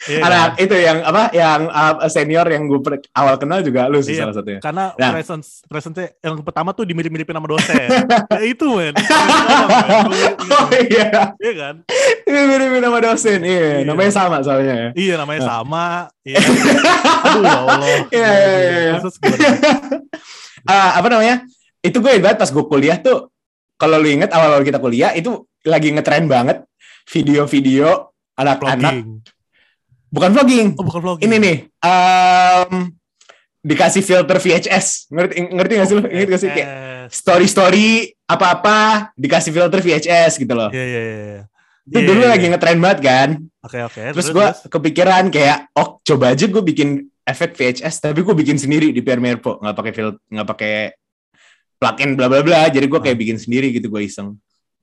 Iya 0.00 0.24
anak 0.24 0.56
kan? 0.56 0.64
itu 0.64 0.74
yang 0.74 0.98
apa, 1.02 1.22
yang 1.30 1.60
uh, 1.68 2.08
senior 2.08 2.42
yang 2.44 2.64
gue 2.64 2.80
awal 3.12 3.36
kenal 3.36 3.60
juga 3.60 3.84
lu 3.86 4.00
sih 4.00 4.16
Iya. 4.16 4.24
salah 4.24 4.34
satunya. 4.34 4.58
karena 4.58 4.84
Nah. 4.96 5.12
presence 5.12 5.60
presence 5.62 6.16
yang 6.18 6.40
pertama 6.40 6.72
tuh 6.72 6.82
dimirip-miripin 6.82 7.30
sama 7.30 7.44
dosen 7.46 7.76
ya 8.32 8.40
itu 8.42 8.64
men 8.70 8.96
Iya 8.96 9.04
Oh 10.56 10.68
iya, 10.72 11.08
Iya 11.36 11.52
kan 11.54 11.74
ini 12.22 12.38
mirip 12.46 12.80
nama 12.80 12.98
dosen, 12.98 13.40
iya, 13.42 13.60
Iya. 13.76 13.84
namanya 13.84 14.10
sama 14.10 14.36
soalnya 14.40 14.74
ya. 14.74 14.88
iya 14.94 15.14
namanya 15.16 15.40
sama 15.42 15.84
iya 16.22 16.38
aduh 17.20 17.42
ya 17.42 17.56
allah 17.60 17.76
Iya, 18.08 18.30
iya, 18.30 18.50
iya. 18.80 18.94
Ah, 20.62 20.96
apa 20.96 21.08
namanya? 21.08 21.44
Itu 21.80 21.98
gue 21.98 22.10
ingat 22.10 22.22
banget 22.22 22.38
pas 22.38 22.50
gue 22.50 22.64
kuliah 22.64 22.96
tuh, 22.96 23.32
kalau 23.74 23.96
lu 23.96 24.08
inget 24.08 24.28
awal-awal 24.28 24.60
kita 24.60 24.76
kuliah 24.76 25.10
itu 25.10 25.32
lagi 25.62 25.88
ngetren 25.90 26.24
banget 26.24 26.64
video-video 27.10 28.14
anak-anak 28.34 29.04
bukan 30.08 30.30
vlogging. 30.32 30.68
Oh 30.74 30.84
bukan 30.84 31.00
vlogging. 31.02 31.26
Ini 31.26 31.36
nih 31.36 31.56
em, 31.82 32.72
dikasih 33.60 34.00
filter 34.00 34.38
VHS 34.38 35.10
ngerti 35.10 35.34
ngerti 35.50 35.72
gak 35.76 35.86
sih 35.86 35.94
lu? 35.94 36.02
Inget 36.06 36.28
gak 36.30 36.40
sih? 36.40 36.50
Kayak 36.50 36.68
Eh, 36.70 37.04
story 37.08 37.46
story 37.46 37.88
apa 38.24 38.46
apa 38.54 38.76
dikasih 39.14 39.50
filter 39.50 39.80
VHS 39.80 40.38
gitu 40.38 40.52
loh. 40.52 40.70
Iya 40.70 40.84
iya 40.84 41.00
iya. 41.02 41.42
Itu 41.82 41.96
Iya, 41.96 42.06
dulu 42.06 42.22
iya, 42.22 42.30
lagi 42.30 42.44
iya. 42.46 42.50
ngetren 42.54 42.78
banget 42.78 43.00
kan? 43.02 43.28
Oke 43.60 43.78
oke. 43.82 44.02
Terus 44.14 44.28
gue 44.30 44.46
kepikiran 44.70 45.24
kayak 45.28 45.74
oh 45.74 45.98
coba 46.00 46.32
aja 46.32 46.46
gue 46.46 46.62
bikin 46.62 46.88
efek 47.22 47.54
VHS 47.54 47.94
tapi 48.00 48.20
gue 48.20 48.34
bikin 48.34 48.56
sendiri 48.56 48.90
di 48.90 49.00
Premiere 49.00 49.38
Pro. 49.38 49.58
Nggak 49.58 49.76
pakai 49.76 49.92
filter 49.92 50.18
nggak 50.22 50.48
pakai 50.48 50.74
plugin 51.76 52.10
bla 52.14 52.26
bla 52.28 52.40
bla. 52.40 52.68
Jadi 52.68 52.86
gue 52.86 53.00
kayak 53.00 53.16
Ah. 53.16 53.20
bikin 53.20 53.36
sendiri 53.36 53.70
gitu 53.70 53.86
gue 53.86 54.02
iseng 54.02 54.36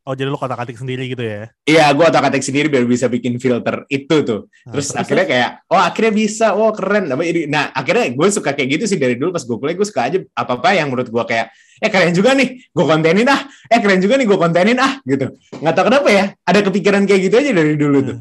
oh 0.07 0.15
jadi 0.15 0.31
lu 0.31 0.39
kotak-atik 0.39 0.79
sendiri 0.79 1.11
gitu 1.11 1.19
ya 1.19 1.51
Iya, 1.67 1.91
gue 1.91 2.05
otak-atik 2.07 2.39
sendiri 2.39 2.71
biar 2.71 2.87
bisa 2.87 3.11
bikin 3.11 3.35
filter 3.43 3.83
itu 3.91 4.23
tuh. 4.23 4.47
Nah, 4.47 4.71
Terus 4.71 4.95
akhirnya 4.95 5.25
kayak, 5.27 5.49
oh 5.67 5.81
akhirnya 5.83 6.13
bisa, 6.15 6.55
oh 6.55 6.71
keren. 6.71 7.11
Nah, 7.11 7.19
Nah, 7.51 7.75
akhirnya 7.75 8.15
gue 8.15 8.27
suka 8.31 8.55
kayak 8.55 8.79
gitu 8.79 8.83
sih 8.87 8.95
dari 8.95 9.19
dulu 9.19 9.35
pas 9.35 9.43
gue 9.43 9.57
kuliah, 9.59 9.75
gue 9.75 9.83
suka 9.83 10.07
aja 10.07 10.17
apa-apa 10.31 10.79
yang 10.79 10.87
menurut 10.87 11.11
gue 11.11 11.23
kayak, 11.27 11.51
eh 11.83 11.91
keren 11.91 12.15
juga 12.15 12.31
nih, 12.39 12.55
gue 12.71 12.85
kontenin 12.87 13.27
ah. 13.27 13.41
Eh 13.67 13.79
keren 13.83 13.99
juga 13.99 14.15
nih, 14.15 14.25
gue 14.31 14.37
kontenin 14.39 14.79
ah, 14.79 15.03
gitu. 15.03 15.27
Nggak 15.59 15.73
tahu 15.75 15.85
kenapa 15.91 16.07
ya, 16.07 16.25
ada 16.47 16.59
kepikiran 16.63 17.03
kayak 17.03 17.21
gitu 17.27 17.35
aja 17.35 17.51
dari 17.51 17.75
dulu 17.75 17.97
tuh. 17.99 18.17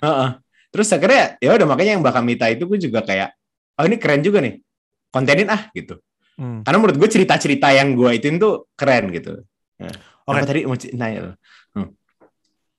Nah, 0.00 0.08
Heeh. 0.08 0.30
Terus 0.72 0.88
akhirnya, 0.90 1.24
ya 1.38 1.50
udah 1.52 1.66
makanya 1.68 1.92
yang 2.00 2.02
bakal 2.02 2.24
Mita 2.24 2.48
itu 2.48 2.64
gue 2.64 2.78
juga 2.80 3.04
kayak, 3.04 3.36
oh 3.76 3.84
ini 3.84 3.96
keren 4.00 4.24
juga 4.24 4.40
nih, 4.40 4.56
kontenin 5.12 5.52
ah, 5.52 5.68
gitu. 5.76 6.00
hmm. 6.40 6.64
Karena 6.64 6.78
menurut 6.80 6.96
gue 6.96 7.08
cerita-cerita 7.12 7.76
yang 7.76 7.92
gue 7.92 8.10
itu 8.16 8.26
tuh 8.40 8.72
keren 8.72 9.12
gitu. 9.12 9.44
Nah, 9.84 10.13
Oke. 10.24 10.38
Apa 10.40 10.46
tadi 10.48 10.60
mau 10.64 10.76
nanya 10.76 11.20
lo? 11.20 11.32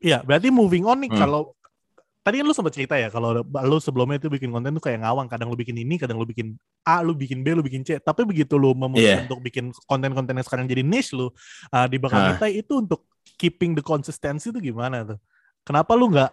Iya, 0.01 0.21
berarti 0.21 0.49
moving 0.53 0.85
on 0.85 1.01
nih 1.01 1.09
Hmm. 1.13 1.21
kalau 1.21 1.41
tadi 2.21 2.41
kan 2.41 2.45
lu 2.45 2.53
sempat 2.53 2.73
cerita 2.73 2.97
ya 2.97 3.09
kalau 3.13 3.41
lu 3.45 3.77
sebelumnya 3.77 4.17
itu 4.17 4.29
bikin 4.29 4.49
konten 4.49 4.73
tuh 4.73 4.83
kayak 4.83 5.01
ngawang, 5.01 5.25
kadang 5.29 5.49
lu 5.49 5.57
bikin 5.57 5.77
ini, 5.77 5.97
kadang 5.97 6.17
lu 6.17 6.25
bikin 6.25 6.57
A, 6.85 7.01
lu 7.01 7.13
bikin 7.17 7.41
B, 7.41 7.53
lu 7.53 7.61
bikin 7.65 7.81
C. 7.81 7.97
Tapi 7.97 8.25
begitu 8.25 8.57
lu 8.57 8.73
memutuskan 8.77 9.25
Iya. 9.25 9.25
untuk 9.29 9.41
bikin 9.41 9.73
konten-konten 9.85 10.33
yang 10.37 10.45
sekarang 10.45 10.65
jadi 10.69 10.81
niche 10.85 11.13
lu 11.13 11.29
uh, 11.29 11.87
di 11.89 11.97
bakal 11.97 12.21
Hah. 12.21 12.29
kita 12.37 12.47
itu 12.49 12.73
untuk 12.81 13.05
keeping 13.37 13.73
the 13.73 13.81
consistency 13.81 14.53
itu 14.53 14.61
gimana 14.61 15.05
tuh? 15.05 15.17
Kenapa 15.65 15.97
lu 15.97 16.09
nggak 16.13 16.29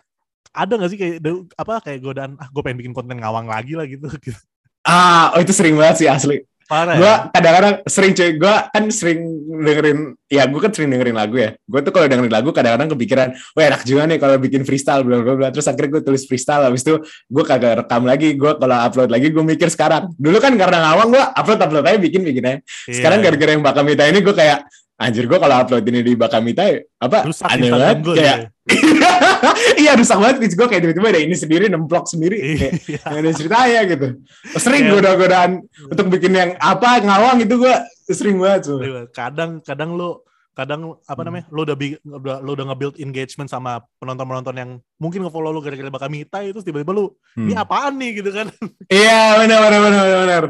ada 0.52 0.73
nggak 0.76 0.90
sih 0.92 0.99
kayak 1.00 1.16
apa 1.57 1.75
kayak 1.81 1.99
godaan 2.04 2.37
ah 2.37 2.49
gue 2.52 2.61
pengen 2.61 2.78
bikin 2.85 2.92
konten 2.92 3.16
ngawang 3.16 3.49
lagi 3.49 3.73
lah 3.73 3.88
gitu 3.88 4.04
gitu. 4.25 4.37
Ah, 4.85 5.33
oh 5.33 5.40
itu 5.40 5.54
sering 5.54 5.78
banget 5.78 6.04
sih 6.04 6.09
asli. 6.11 6.45
Parah 6.69 6.95
Gue 6.97 7.07
ya. 7.07 7.16
kadang-kadang 7.31 7.75
sering 7.85 8.12
cuy, 8.12 8.31
gue 8.38 8.54
kan 8.71 8.85
sering 8.88 9.21
dengerin, 9.62 9.99
ya 10.26 10.42
gue 10.49 10.61
kan 10.61 10.73
sering 10.73 10.90
dengerin 10.90 11.16
lagu 11.16 11.37
ya. 11.37 11.50
Gue 11.64 11.81
tuh 11.83 11.92
kalau 11.92 12.07
dengerin 12.09 12.33
lagu 12.33 12.50
kadang-kadang 12.50 12.88
kepikiran, 12.97 13.28
wah 13.54 13.64
enak 13.66 13.83
juga 13.85 14.09
nih 14.09 14.19
kalau 14.19 14.37
bikin 14.38 14.62
freestyle, 14.62 15.02
bla 15.04 15.21
bla 15.21 15.35
bla. 15.37 15.49
Terus 15.50 15.66
akhirnya 15.69 15.99
gue 15.99 16.02
tulis 16.07 16.23
freestyle, 16.25 16.64
habis 16.64 16.83
itu 16.83 16.97
gue 17.04 17.45
kagak 17.45 17.85
rekam 17.85 18.02
lagi. 18.04 18.35
Gue 18.35 18.52
kalau 18.57 18.76
upload 18.78 19.11
lagi, 19.12 19.28
gue 19.28 19.45
mikir 19.45 19.69
sekarang. 19.69 20.11
Dulu 20.16 20.38
kan 20.40 20.52
karena 20.57 20.78
ngawang 20.90 21.09
gue 21.12 21.23
upload 21.37 21.61
upload 21.61 21.85
aja 21.87 21.99
bikin 22.00 22.23
bikin 22.25 22.45
aja. 22.47 22.59
Sekarang 22.88 23.19
Iya. 23.21 23.26
gara-gara 23.31 23.50
yang 23.54 23.62
Bakamita 23.62 24.04
ini 24.09 24.21
gue 24.21 24.35
kayak, 24.35 24.64
anjir 24.97 25.25
gue 25.27 25.39
kalau 25.39 25.57
upload 25.57 25.85
ini 25.85 26.01
di 26.01 26.13
Bakamita, 26.15 26.69
apa 26.99 27.27
rusak 27.27 27.49
aneh 27.49 27.71
banget 27.71 27.99
gue 28.01 28.15
kayak 28.15 28.39
iya 29.83 29.93
rusak 29.99 30.19
banget 30.19 30.37
pitch 30.39 30.55
gue 30.55 30.67
kayak 30.69 30.83
tiba-tiba 30.87 31.09
ada 31.11 31.21
ini 31.21 31.35
sendiri 31.35 31.67
nemplok 31.67 32.07
sendiri 32.07 32.39
kayak 32.39 32.73
Iya. 32.87 33.01
nggak 33.03 33.21
ada 33.21 33.31
ceritanya 33.35 33.81
gitu 33.89 34.09
sering 34.57 34.83
Iya. 34.87 34.93
goda-godaan 34.95 35.51
untuk 35.91 36.07
bikin 36.09 36.33
yang 36.33 36.51
apa 36.57 37.03
ngawang 37.03 37.43
itu 37.43 37.55
gue 37.59 37.75
sering 38.09 38.37
banget 38.39 38.61
tuh 38.69 38.79
kadang 39.11 39.59
kadang 39.61 39.97
lu 39.97 40.23
kadang 40.52 41.00
apa 41.00 41.16
Hmm. 41.16 41.26
namanya 41.26 41.44
lu 41.49 41.61
udah 41.62 41.76
udah 42.04 42.37
lu 42.38 42.50
udah 42.52 42.66
nge-build 42.68 42.97
engagement 42.99 43.49
sama 43.49 43.80
penonton-penonton 43.97 44.52
yang 44.52 44.71
mungkin 44.97 45.25
nge-follow 45.25 45.49
lu 45.49 45.59
gara-gara 45.59 45.88
bakal 45.88 46.09
mita 46.09 46.40
itu 46.40 46.61
tiba-tiba 46.61 46.92
ini 47.35 47.52
Hmm. 47.52 47.56
apaan 47.59 47.97
nih 47.97 48.21
gitu 48.21 48.30
kan 48.30 48.47
iya 48.87 49.37
benar 49.38 49.59
benar 49.62 49.80
benar 49.82 50.04
benar, 50.21 50.44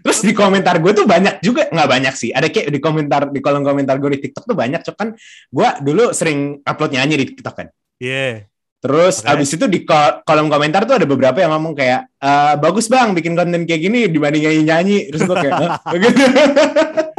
terus 0.00 0.18
di 0.20 0.30
komentar 0.30 0.78
gue 0.78 0.92
tuh 0.92 1.02
banyak 1.04 1.40
juga 1.40 1.66
nggak 1.66 1.88
banyak 1.88 2.14
sih 2.14 2.30
ada 2.30 2.46
kayak 2.46 2.70
di 2.70 2.78
komentar 2.78 3.26
di 3.26 3.38
kolom 3.38 3.60
komentar 3.60 3.98
gue 3.98 4.10
di 4.14 4.20
TikTok 4.22 4.46
tuh 4.46 4.54
banyak 4.54 4.80
cok 4.80 4.94
kan 4.94 5.08
gue 5.48 5.68
dulu 5.82 6.10
sering 6.10 6.62
upload 6.62 6.94
nyanyi 6.94 7.14
di 7.16 7.26
TikTok 7.28 7.54
kan 7.54 7.66
iya 7.98 8.46
Terus 8.80 9.20
Oke. 9.20 9.28
abis 9.28 9.60
itu 9.60 9.68
di 9.68 9.84
ko- 9.84 10.24
kolom 10.24 10.48
komentar 10.48 10.88
tuh 10.88 10.96
ada 10.96 11.04
beberapa 11.04 11.36
yang 11.36 11.52
ngomong 11.52 11.76
kayak 11.76 12.00
"Eh, 12.16 12.54
bagus 12.56 12.88
bang 12.88 13.12
bikin 13.12 13.36
konten 13.36 13.68
kayak 13.68 13.76
gini 13.76 14.08
dibanding 14.08 14.40
nyanyi 14.40 14.62
nyanyi. 14.64 14.98
Terus 15.12 15.28
gue 15.28 15.36
kayak 15.36 15.52
"Hah?" 15.52 15.76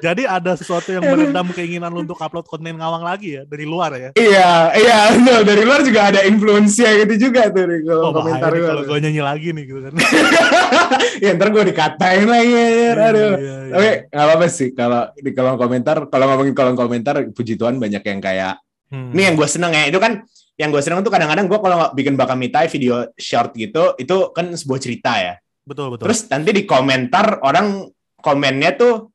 jadi 0.00 0.22
ada 0.26 0.52
sesuatu 0.56 0.88
yang 0.90 1.04
meredam 1.04 1.46
keinginan 1.52 1.92
lu 1.92 2.02
untuk 2.02 2.16
upload 2.16 2.48
konten 2.48 2.74
ngawang 2.74 3.04
lagi 3.04 3.38
ya 3.38 3.42
dari 3.44 3.64
luar 3.68 3.92
ya 3.94 4.10
iya 4.16 4.72
iya 4.74 4.98
betul. 5.14 5.40
dari 5.46 5.62
luar 5.62 5.80
juga 5.84 6.00
ada 6.10 6.20
influensia 6.24 6.90
gitu 7.04 7.30
juga 7.30 7.52
tuh 7.52 7.64
di 7.68 7.78
kolom 7.84 8.04
oh 8.04 8.12
komentar 8.16 8.50
gue. 8.50 8.66
kalau 8.66 8.82
gue 8.84 8.98
nyanyi 8.98 9.22
lagi 9.22 9.48
nih 9.52 9.64
gitu 9.68 9.80
kan 9.84 9.92
ya 11.24 11.30
ntar 11.36 11.48
gue 11.52 11.62
dikatain 11.68 12.26
lagi. 12.26 12.50
anjir. 12.50 12.96
Aduh. 12.96 13.20
Iya, 13.20 13.36
iya, 13.36 13.56
iya. 13.60 13.72
Tapi 13.72 13.88
nggak 14.10 14.24
apa-apa 14.26 14.46
sih 14.48 14.68
kalau 14.72 15.02
di 15.14 15.30
kolom 15.30 15.56
komentar 15.56 15.96
kalau 16.08 16.24
ngomongin 16.32 16.54
kolom 16.56 16.74
komentar 16.74 17.14
puji 17.30 17.54
Tuhan 17.54 17.76
banyak 17.76 18.02
yang 18.02 18.20
kayak 18.20 18.54
Hmm. 18.90 19.14
ini 19.14 19.22
yang 19.22 19.38
gue 19.38 19.46
seneng 19.46 19.70
ya 19.70 19.86
itu 19.86 20.02
kan 20.02 20.18
yang 20.58 20.74
gue 20.74 20.82
seneng 20.82 21.06
tuh 21.06 21.14
kadang-kadang 21.14 21.46
gue 21.46 21.58
kalau 21.62 21.94
bikin 21.94 22.18
bakamitai 22.18 22.66
video 22.66 23.06
short 23.14 23.54
gitu 23.54 23.94
itu 23.96 24.34
kan 24.34 24.50
sebuah 24.50 24.80
cerita 24.82 25.14
ya. 25.14 25.34
betul 25.62 25.94
betul 25.94 26.10
Terus 26.10 26.26
nanti 26.26 26.50
di 26.50 26.62
komentar 26.66 27.38
orang 27.46 27.86
komennya 28.18 28.74
tuh 28.74 29.09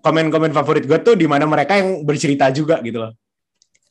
komen-komen 0.00 0.50
favorit 0.50 0.84
gue 0.84 0.98
tuh 1.00 1.14
di 1.14 1.24
mana 1.24 1.44
mereka 1.44 1.76
yang 1.76 2.02
bercerita 2.02 2.48
juga 2.50 2.80
gitu 2.80 3.00
loh. 3.00 3.12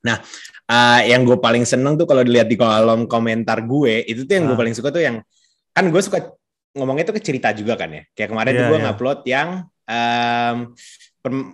Nah, 0.01 0.17
eh, 0.65 1.11
yang 1.11 1.23
gue 1.23 1.37
paling 1.37 1.63
seneng 1.63 1.95
tuh 1.95 2.05
kalau 2.05 2.21
dilihat 2.21 2.45
di 2.45 2.55
kolom 2.55 3.05
komentar 3.05 3.61
gue 3.61 4.03
itu 4.03 4.23
tuh 4.23 4.33
yang 4.33 4.45
gue 4.45 4.55
Ah. 4.55 4.59
paling 4.59 4.73
suka 4.73 4.89
tuh 4.89 5.01
yang 5.01 5.21
kan 5.69 5.85
gue 5.85 6.01
suka 6.01 6.33
ngomongnya 6.73 7.05
tuh 7.05 7.15
ke 7.15 7.21
cerita 7.21 7.49
juga 7.51 7.75
kan 7.75 7.89
ya. 7.89 8.03
Kayak 8.13 8.29
kemarin 8.31 8.51
tuh 8.51 8.59
Iya, 8.59 8.69
gue 8.69 8.77
iya. 8.77 8.85
ngupload 8.87 9.19
yang 9.25 9.47
um, 9.85 10.57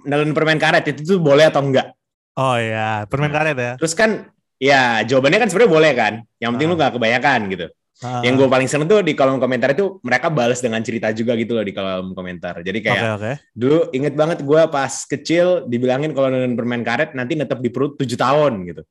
nelen 0.05 0.31
permen 0.31 0.59
karet 0.59 0.85
itu 0.87 1.01
tuh 1.03 1.19
boleh 1.19 1.47
atau 1.47 1.59
enggak. 1.59 1.91
oh 2.35 2.55
iya 2.55 3.07
permen 3.07 3.31
Nah. 3.31 3.35
karet 3.35 3.55
ya 3.55 3.71
Terus 3.79 3.93
kan 3.95 4.09
ya 4.55 4.81
jawabannya 5.03 5.39
kan 5.39 5.47
sebenarnya 5.49 5.71
boleh 5.73 5.91
kan. 5.95 6.13
Yang 6.37 6.49
penting 6.53 6.67
Ah. 6.67 6.71
lu 6.71 6.79
gak 6.79 6.93
kebanyakan 6.95 7.39
gitu. 7.49 7.65
Ah, 8.03 8.19
Yang 8.19 8.43
gue 8.43 8.47
paling 8.51 8.67
seneng 8.67 8.91
tuh 8.91 8.99
di 8.99 9.15
kolom 9.15 9.39
komentar 9.39 9.71
itu 9.71 10.03
mereka 10.03 10.27
balas 10.27 10.59
dengan 10.59 10.83
cerita 10.83 11.15
juga 11.15 11.31
gitu 11.39 11.55
loh 11.55 11.63
di 11.63 11.71
kolom 11.71 12.11
komentar. 12.11 12.59
Jadi 12.59 12.83
kayak 12.83 13.03
oke 13.15 13.31
dulu 13.55 13.87
inget 13.95 14.11
banget 14.19 14.43
gue 14.43 14.61
pas 14.67 14.91
kecil 15.07 15.63
dibilangin 15.63 16.11
kalau 16.11 16.27
nelen 16.27 16.59
permen 16.59 16.83
karet 16.83 17.15
nanti 17.15 17.39
netep 17.39 17.55
di 17.63 17.71
perut 17.71 17.95
7 17.95 18.19
tahun 18.19 18.53
gitu. 18.67 18.83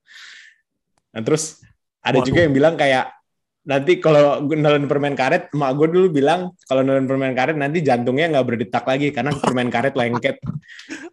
Nah 1.12 1.20
terus 1.20 1.61
ada 2.00 2.16
Waduh. 2.16 2.26
juga 2.32 2.38
yang 2.49 2.54
bilang 2.56 2.75
kayak 2.80 3.12
nanti 3.64 3.96
kalau 3.96 4.44
nelen 4.44 4.88
permen 4.88 5.16
karet, 5.16 5.52
emak 5.52 5.73
gue 5.76 5.88
dulu 5.88 6.06
bilang 6.08 6.52
kalau 6.64 6.80
nelen 6.80 7.04
permen 7.04 7.37
karet 7.37 7.56
nanti 7.56 7.84
jantungnya 7.84 8.32
nggak 8.32 8.46
berdetak 8.49 8.84
lagi 8.88 9.12
karena 9.12 9.37
permen 9.37 9.68
karet 9.68 9.92
lengket. 9.92 10.40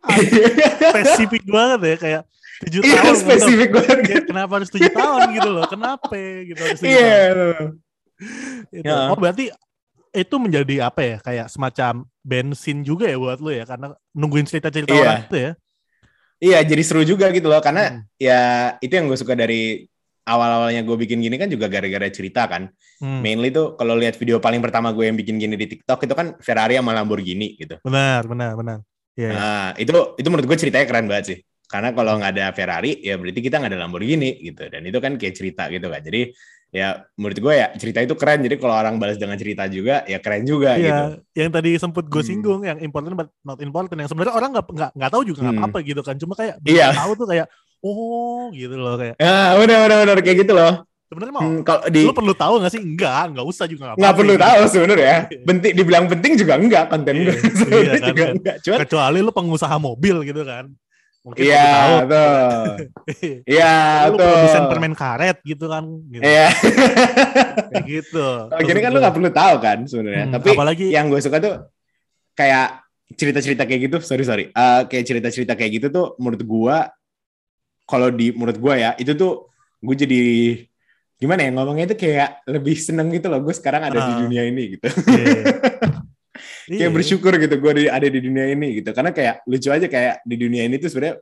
spesifik 0.91 1.43
banget 1.48 1.79
ya 1.83 1.95
kayak 2.00 2.21
tujuh 2.62 2.82
Iya 2.82 2.98
tahun 3.01 3.15
spesifik 3.18 3.70
banget. 3.72 3.98
Kayak 4.03 4.24
kenapa 4.25 4.51
harus 4.58 4.70
tujuh 4.70 4.91
tahun 4.91 5.22
gitu 5.34 5.50
loh 5.50 5.65
kenapa 5.65 6.15
gitu 6.44 6.60
harus 6.60 6.80
tujuh 6.80 6.94
Iya. 6.94 7.18
tahun? 7.27 7.68
Gitu. 8.70 8.86
Ya. 8.86 9.10
oh 9.10 9.18
berarti 9.18 9.46
itu 10.12 10.36
menjadi 10.38 10.75
apa 10.86 11.01
ya 11.01 11.18
kayak 11.20 11.48
semacam 11.48 11.94
bensin 12.22 12.84
juga 12.84 13.08
ya 13.08 13.18
buat 13.18 13.39
lu 13.39 13.50
ya 13.50 13.65
karena 13.65 13.96
nungguin 14.12 14.46
cerita-cerita 14.46 14.91
Iya. 14.91 15.01
orang 15.01 15.22
itu 15.25 15.38
ya 15.39 15.51
Iya 16.41 16.58
jadi 16.63 16.82
seru 16.82 17.01
juga 17.01 17.30
gitu 17.30 17.46
loh 17.46 17.62
karena 17.62 17.84
Hmm. 17.88 18.01
ya 18.18 18.41
itu 18.77 18.89
yang 18.91 19.06
gue 19.06 19.15
suka 19.15 19.34
dari 19.34 19.86
awal-awalnya 20.22 20.82
gue 20.82 20.98
bikin 21.00 21.18
gini 21.18 21.34
kan 21.34 21.46
juga 21.46 21.65
gara-gara 21.65 22.06
cerita 22.08 22.46
kan. 22.46 22.70
Hmm, 22.98 23.22
Mainly 23.22 23.50
tuh 23.50 23.74
kalau 23.74 23.94
lihat 23.94 24.13
video 24.15 24.38
paling 24.38 24.58
pertama 24.58 24.89
gue 24.89 25.06
yang 25.06 25.13
bikin 25.13 25.38
gini 25.38 25.53
di 25.53 25.65
TikTok 25.68 25.98
itu 26.00 26.13
kan 26.13 26.38
Ferrari 26.38 26.77
sama 26.77 26.94
Lamborghini 26.94 27.58
gitu. 27.58 27.77
benar 27.82 28.25
benar 28.25 28.53
benar 28.53 28.77
Iya. 29.12 29.30
Nah, 29.30 29.68
itu 29.75 29.91
itu 30.15 30.27
menurut 30.30 30.46
gue 30.46 30.58
ceritanya 30.58 30.86
keren 30.88 31.06
banget 31.06 31.25
sih. 31.27 31.38
Karena 31.71 31.95
kalau 31.95 32.19
nggak 32.19 32.31
ada 32.35 32.45
Ferrari, 32.51 32.99
ya 32.99 33.15
berarti 33.15 33.39
kita 33.39 33.55
nggak 33.57 33.71
ada 33.71 33.79
Lamborghini 33.87 34.43
gitu. 34.43 34.67
Dan 34.67 34.83
itu 34.83 34.99
kan 34.99 35.15
kayak 35.15 35.33
cerita 35.33 35.71
gitu 35.71 35.87
kan. 35.87 36.03
Jadi 36.03 36.35
ya 36.71 37.03
menurut 37.15 37.39
gue 37.39 37.53
ya 37.55 37.67
cerita 37.75 37.99
itu 37.99 38.15
keren. 38.15 38.43
Jadi 38.43 38.55
kalau 38.59 38.75
orang 38.75 38.99
balas 38.99 39.15
dengan 39.15 39.39
cerita 39.39 39.67
juga, 39.67 40.03
ya 40.03 40.19
keren 40.19 40.43
juga 40.43 40.75
gitu. 40.75 40.91
Iya, 40.91 41.47
yang 41.47 41.51
tadi 41.51 41.71
sempet 41.79 42.11
gue 42.11 42.19
Hmm. 42.19 42.27
singgung, 42.27 42.61
yang 42.67 42.79
important 42.79 43.15
but 43.15 43.31
not 43.41 43.59
important, 43.63 43.95
yang 43.95 44.09
sebenarnya 44.11 44.35
orang 44.35 44.49
nggak 44.51 44.65
nggak 44.67 44.91
nggak 44.99 45.11
tahu 45.11 45.23
juga 45.23 45.39
nggak 45.43 45.55
Hmm. 45.55 45.63
apa-apa 45.67 45.79
gitu 45.83 46.01
kan, 46.03 46.15
cuma 46.19 46.33
kayak 46.35 46.55
Iya. 46.63 46.87
tahu 46.91 47.11
tuh 47.15 47.27
kayak 47.27 47.47
oh 47.81 48.51
gitu 48.51 48.75
loh 48.75 48.95
kayak 48.95 49.15
Ya, 49.17 49.55
udah 49.57 49.77
udah 49.87 49.97
udah 50.05 50.13
kayak 50.19 50.37
gitu 50.43 50.53
loh. 50.53 50.73
sebenarnya 51.11 51.33
mau 51.35 51.43
Hmm, 51.43 51.59
kalau 51.67 51.81
di 51.91 52.01
lu 52.07 52.15
perlu 52.15 52.31
tahu 52.31 52.53
nggak 52.63 52.71
sih? 52.71 52.79
Enggak, 52.79 53.35
nggak 53.35 53.45
usah 53.47 53.65
juga 53.67 53.83
nggak 53.91 53.97
nggak 53.99 54.13
perlu 54.15 54.33
gitu. 54.33 54.43
tahu 54.47 54.61
sebenarnya. 54.71 55.15
Penting 55.43 55.71
dibilang 55.75 56.05
penting 56.07 56.31
juga 56.39 56.53
enggak 56.55 56.83
konten 56.87 57.15
gue. 57.19 57.35
Iya, 57.35 57.79
iya 57.83 57.93
kan, 57.99 58.07
juga 58.07 58.23
kan. 58.23 58.33
enggak. 58.39 58.55
Cuman 58.63 58.77
Kecuali 58.87 59.19
lu 59.19 59.31
pengusaha 59.35 59.75
mobil 59.75 60.15
gitu 60.23 60.41
kan, 60.47 60.65
mungkin 61.21 61.43
Iya, 61.43 61.63
tahu. 61.63 61.95
tuh. 62.07 62.33
Iya, 63.53 63.73
lu 64.07 64.15
tuh. 64.15 64.25
produsen 64.25 64.63
permen 64.67 64.93
karet 64.93 65.37
gitu 65.41 65.65
kan, 65.65 65.83
gitu. 66.07 66.21
Iya. 66.23 66.47
kayak 67.69 67.85
gitu. 67.85 68.27
Kalau 68.47 68.61
gini 68.67 68.79
kan 68.79 68.89
lu 68.89 68.99
nggak 68.99 69.15
perlu 69.15 69.29
tahu 69.29 69.55
kan 69.57 69.77
sebenarnya. 69.83 70.25
Hmm, 70.25 70.33
Tapi 70.33 70.47
apalagi 70.51 70.85
yang 70.89 71.05
gue 71.07 71.19
suka 71.19 71.37
tuh 71.37 71.55
kayak 72.33 72.81
cerita-cerita 73.11 73.63
kayak 73.63 73.81
gitu, 73.85 73.97
sorry 73.99 74.23
sorry, 74.23 74.45
Eh, 74.47 74.81
kayak 74.85 75.05
cerita-cerita 75.05 75.53
kayak 75.53 75.71
gitu 75.73 75.87
tuh 75.89 76.05
menurut 76.17 76.41
gue, 76.41 76.77
kalau 77.83 78.07
di 78.09 78.31
menurut 78.31 78.55
gue 78.55 78.73
ya 78.77 78.95
itu 78.95 79.11
tuh 79.11 79.51
gue 79.77 79.95
jadi 79.95 80.21
gimana 81.17 81.43
ya 81.43 81.51
ngomongnya 81.51 81.85
itu 81.85 81.97
kayak 81.99 82.41
lebih 82.47 82.73
seneng 82.73 83.11
gitu 83.11 83.27
loh 83.27 83.37
gue 83.39 83.51
sekarang 83.51 83.83
ada 83.83 83.99
di 83.99 84.11
Ah. 84.11 84.19
dunia 84.21 84.41
ini 84.43 84.63
gitu 84.73 84.87
Iya. 85.05 85.37
kayak 86.77 86.93
bersyukur 86.93 87.33
gitu 87.35 87.55
gue 87.57 87.71
di- 87.75 87.89
ada 87.89 88.05
di 88.05 88.19
dunia 88.19 88.45
ini 88.47 88.77
gitu 88.77 88.91
karena 88.91 89.09
kayak 89.09 89.35
lucu 89.43 89.67
aja 89.67 89.85
kayak 89.85 90.21
di 90.21 90.35
dunia 90.37 90.63
ini 90.63 90.75
tuh 90.75 90.87
sebenarnya 90.87 91.17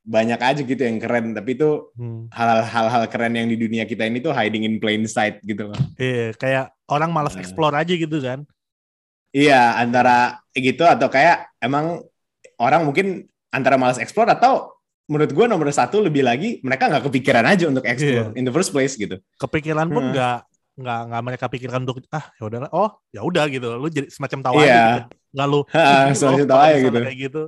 banyak 0.00 0.40
aja 0.40 0.60
gitu 0.60 0.80
yang 0.80 0.96
keren 0.96 1.30
tapi 1.30 1.54
itu 1.54 1.92
Hmm. 1.92 2.26
hal-hal 2.30 3.04
keren 3.06 3.32
yang 3.32 3.46
di 3.46 3.54
dunia 3.54 3.84
kita 3.84 4.02
ini 4.02 4.18
tuh 4.18 4.32
hiding 4.32 4.64
in 4.64 4.76
plain 4.76 5.04
sight 5.04 5.38
gitu 5.40 5.68
loh 5.68 5.78
Iya, 5.94 6.32
kayak 6.34 6.64
orang 6.86 7.10
malas 7.10 7.32
Nah. 7.32 7.40
explore 7.40 7.72
aja 7.74 7.92
gitu 7.92 8.16
kan. 8.18 8.42
Iya, 9.30 9.78
antara 9.78 10.40
gitu 10.50 10.82
atau 10.82 11.06
kayak 11.06 11.54
emang 11.58 12.02
orang 12.56 12.82
mungkin 12.82 13.24
antara 13.48 13.76
malas 13.76 13.96
explore 13.96 14.26
atau 14.28 14.74
menurut 15.06 15.30
gue 15.30 15.46
nomor 15.46 15.70
satu 15.70 16.00
lebih 16.00 16.22
lagi 16.22 16.58
mereka 16.60 16.86
nggak 16.86 17.06
kepikiran 17.06 17.44
aja 17.44 17.66
untuk 17.66 17.82
explore 17.84 18.34
in 18.34 18.42
the 18.42 18.50
first 18.50 18.70
place 18.70 18.94
gitu. 18.94 19.18
kepikiran 19.36 19.86
pun 19.86 20.10
Hmm. 20.10 20.14
Nggak 20.72 21.00
nggak 21.08 21.22
mereka 21.22 21.44
pikirkan 21.46 21.80
untuk 21.82 22.02
ah 22.08 22.24
ya 22.32 22.42
udahlah 22.44 22.70
oh 22.70 22.90
ya 23.08 23.20
udah 23.20 23.44
gitu 23.46 23.66
lu 23.74 23.88
jadi 23.88 24.06
semacam 24.06 24.38
tahu 24.40 24.54
Iya. 24.56 24.64
aja 24.64 24.78
gitu. 24.78 25.00
nggak 25.30 25.46
lu 25.46 25.60
Ha, 25.74 25.82
"Ih, 25.82 26.14
semacam 26.18 26.46
tahu 26.46 26.56
kalau 26.56 26.68
aja 26.68 26.78
gitu. 26.80 26.98
kayak 27.00 27.18
gitu 27.20 27.42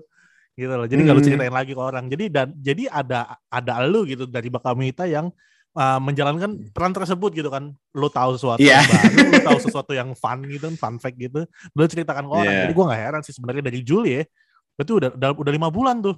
gitu 0.52 0.72
loh 0.72 0.86
jadi 0.86 1.00
nggak 1.00 1.14
lu 1.14 1.20
Hmm. 1.20 1.28
ceritain 1.28 1.54
lagi 1.54 1.72
ke 1.72 1.80
orang 1.80 2.04
jadi 2.06 2.24
dan 2.28 2.46
jadi 2.54 2.82
ada 2.86 3.20
ada 3.46 3.74
lu 3.82 4.04
gitu 4.04 4.24
dari 4.26 4.48
Bakamita 4.48 5.04
yang 5.04 5.32
uh, 5.72 5.96
menjalankan 5.98 6.50
peran 6.68 6.92
tersebut 6.92 7.32
gitu 7.32 7.48
kan 7.48 7.64
lu 7.90 8.08
tahu 8.08 8.36
sesuatu 8.36 8.60
Iya. 8.60 8.78
yang 8.78 8.90
baru 8.90 9.28
lu 9.28 9.40
tahu 9.42 9.58
sesuatu 9.64 9.92
yang 9.92 10.12
fun 10.12 10.44
gitu 10.44 10.68
fun 10.74 10.96
fact 10.96 11.16
gitu 11.16 11.48
lu 11.70 11.82
ceritakan 11.84 12.24
ke 12.24 12.32
orang 12.34 12.52
Iya. 12.52 12.60
jadi 12.62 12.72
gua 12.72 12.84
nggak 12.86 13.00
heran 13.00 13.20
sih 13.22 13.32
sebenarnya 13.32 13.62
dari 13.64 13.80
Juli 13.80 14.10
ya 14.14 14.24
berarti 14.72 14.92
udah 14.94 15.10
udah, 15.14 15.28
udah 15.38 15.52
lima 15.52 15.68
bulan 15.68 15.96
tuh 16.00 16.16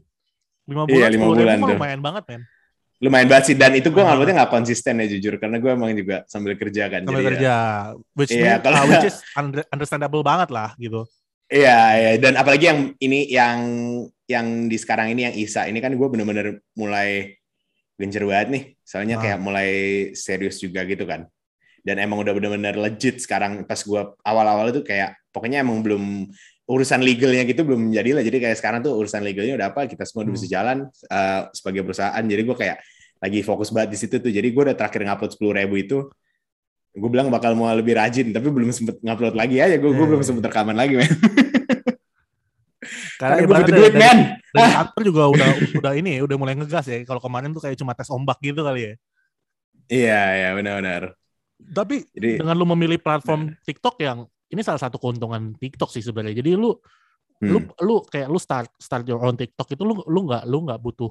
lima 0.64 0.82
Iya, 0.82 0.90
bulan 0.90 1.10
lima 1.10 1.24
10.000 1.24 1.30
bulan 1.36 1.56
tuh. 1.56 1.68
lumayan 1.70 2.00
banget 2.00 2.22
men 2.26 2.42
Lumayan 3.04 3.28
banget 3.28 3.44
sih 3.46 3.54
dan 3.54 3.70
itu 3.70 3.86
gue 3.86 4.00
nguploadnya 4.00 4.40
nggak 4.40 4.50
konsisten 4.50 4.96
ya 4.96 5.06
jujur 5.06 5.36
karena 5.36 5.60
gue 5.60 5.68
emang 5.68 5.92
juga 5.92 6.24
sambil 6.24 6.56
kerja 6.56 6.88
kan. 6.88 7.04
sambil 7.04 7.12
jadi 7.14 7.20
ya- 7.20 7.30
kerja 7.30 7.54
which, 8.12 8.32
Iya, 8.32 8.40
mean- 8.40 8.62
kalau- 8.62 8.78
uh, 8.78 8.88
which 8.88 9.06
is 9.06 9.16
under- 9.36 9.68
understandable 9.68 10.22
banget 10.22 10.48
lah 10.48 10.72
gitu 10.76 11.04
Iya, 11.44 11.78
iya, 11.92 12.10
dan 12.16 12.34
apalagi 12.34 12.64
yang 12.64 12.80
ini 12.98 13.28
yang 13.28 13.58
yang 14.24 14.46
di 14.64 14.74
sekarang 14.74 15.12
ini 15.12 15.28
yang 15.28 15.34
Isa 15.36 15.68
ini 15.68 15.76
kan 15.76 15.92
gue 15.92 16.08
bener-bener 16.08 16.46
mulai 16.72 17.36
gencer 17.94 18.24
banget 18.24 18.48
nih. 18.48 18.64
Soalnya 18.80 19.16
Ah. 19.16 19.22
kayak 19.22 19.38
mulai 19.38 19.70
serius 20.14 20.56
juga 20.56 20.82
gitu 20.82 21.04
kan. 21.04 21.28
Dan 21.78 22.00
emang 22.00 22.18
udah 22.18 22.32
bener-bener 22.32 22.74
legit 22.74 23.20
sekarang 23.20 23.62
pas 23.62 23.76
gua 23.82 24.16
awal-awal 24.22 24.72
itu 24.72 24.80
kayak 24.80 25.20
pokoknya 25.30 25.60
emang 25.60 25.84
belum 25.84 26.32
urusan 26.64 27.04
legalnya 27.04 27.44
gitu 27.44 27.60
belum 27.60 27.92
jadi 27.92 28.10
lah. 28.14 28.24
Jadi 28.24 28.40
kayak 28.40 28.56
sekarang 28.56 28.80
tuh 28.80 28.96
urusan 28.96 29.20
legalnya 29.20 29.54
udah 29.54 29.68
apa 29.68 29.84
kita 29.84 30.02
semua 30.02 30.24
udah 30.24 30.32
Hmm. 30.32 30.40
bisa 30.40 30.48
jalan 30.48 30.78
eh, 30.88 31.40
sebagai 31.52 31.84
perusahaan. 31.84 32.24
Jadi 32.24 32.42
gua 32.42 32.56
kayak 32.56 32.76
lagi 33.24 33.40
fokus 33.40 33.72
banget 33.72 33.96
di 33.96 33.98
situ 34.04 34.20
tuh. 34.20 34.28
Jadi 34.28 34.52
gua 34.52 34.68
udah 34.68 34.76
terakhir 34.76 35.08
ngupload 35.08 35.32
sepuluh 35.32 35.52
ribu 35.56 35.80
itu 35.80 35.98
gue 36.94 37.10
bilang 37.10 37.26
bakal 37.26 37.58
mau 37.58 37.66
lebih 37.74 37.98
rajin 37.98 38.30
tapi 38.30 38.54
belum 38.54 38.70
sempet 38.70 39.02
ngupload 39.02 39.34
lagi 39.34 39.58
aja 39.58 39.74
gue 39.74 39.90
Iya, 39.90 39.98
belum 39.98 40.22
iya. 40.22 40.26
sempet 40.30 40.42
rekaman 40.46 40.78
lagi 40.78 40.94
men 40.94 41.10
Karena 43.18 43.40
karena 43.40 43.46
gue 43.46 43.56
butuh 43.56 43.74
duit 43.74 43.94
men 43.98 44.18
dari 44.54 44.70
kantor 44.78 45.02
juga 45.02 45.22
udah 45.32 45.48
udah 45.80 45.92
ini 45.98 46.10
ya, 46.18 46.22
udah 46.22 46.36
mulai 46.38 46.54
ngegas 46.54 46.86
ya. 46.86 47.02
Kalau 47.02 47.18
kemarin 47.18 47.50
tuh 47.50 47.62
kayak 47.62 47.78
cuma 47.80 47.96
tes 47.96 48.10
ombak 48.10 48.38
gitu 48.42 48.62
kali 48.62 48.80
ya. 48.86 48.92
iya 49.90 50.22
iya 50.38 50.48
benar-benar 50.54 51.12
Tapi 51.60 52.06
jadi 52.14 52.40
dengan 52.42 52.54
lu 52.54 52.66
memilih 52.76 53.00
platform 53.02 53.52
TikTok 53.66 53.96
yang 54.02 54.28
ini 54.52 54.62
salah 54.62 54.78
satu 54.78 55.00
keuntungan 55.00 55.56
TikTok 55.58 55.90
sih 55.90 56.04
sebenarnya. 56.04 56.38
Jadi 56.44 56.54
lu 56.54 56.76
hmm, 57.42 57.50
lu 57.50 57.58
lu 57.82 57.94
kayak 58.06 58.28
lu 58.30 58.38
start 58.38 58.70
start 58.78 59.02
your 59.08 59.18
own 59.18 59.34
TikTok 59.34 59.66
itu 59.72 59.82
lu 59.82 59.98
lu 60.04 60.20
nggak 60.28 60.44
lu 60.46 60.62
nggak 60.62 60.78
butuh 60.78 61.10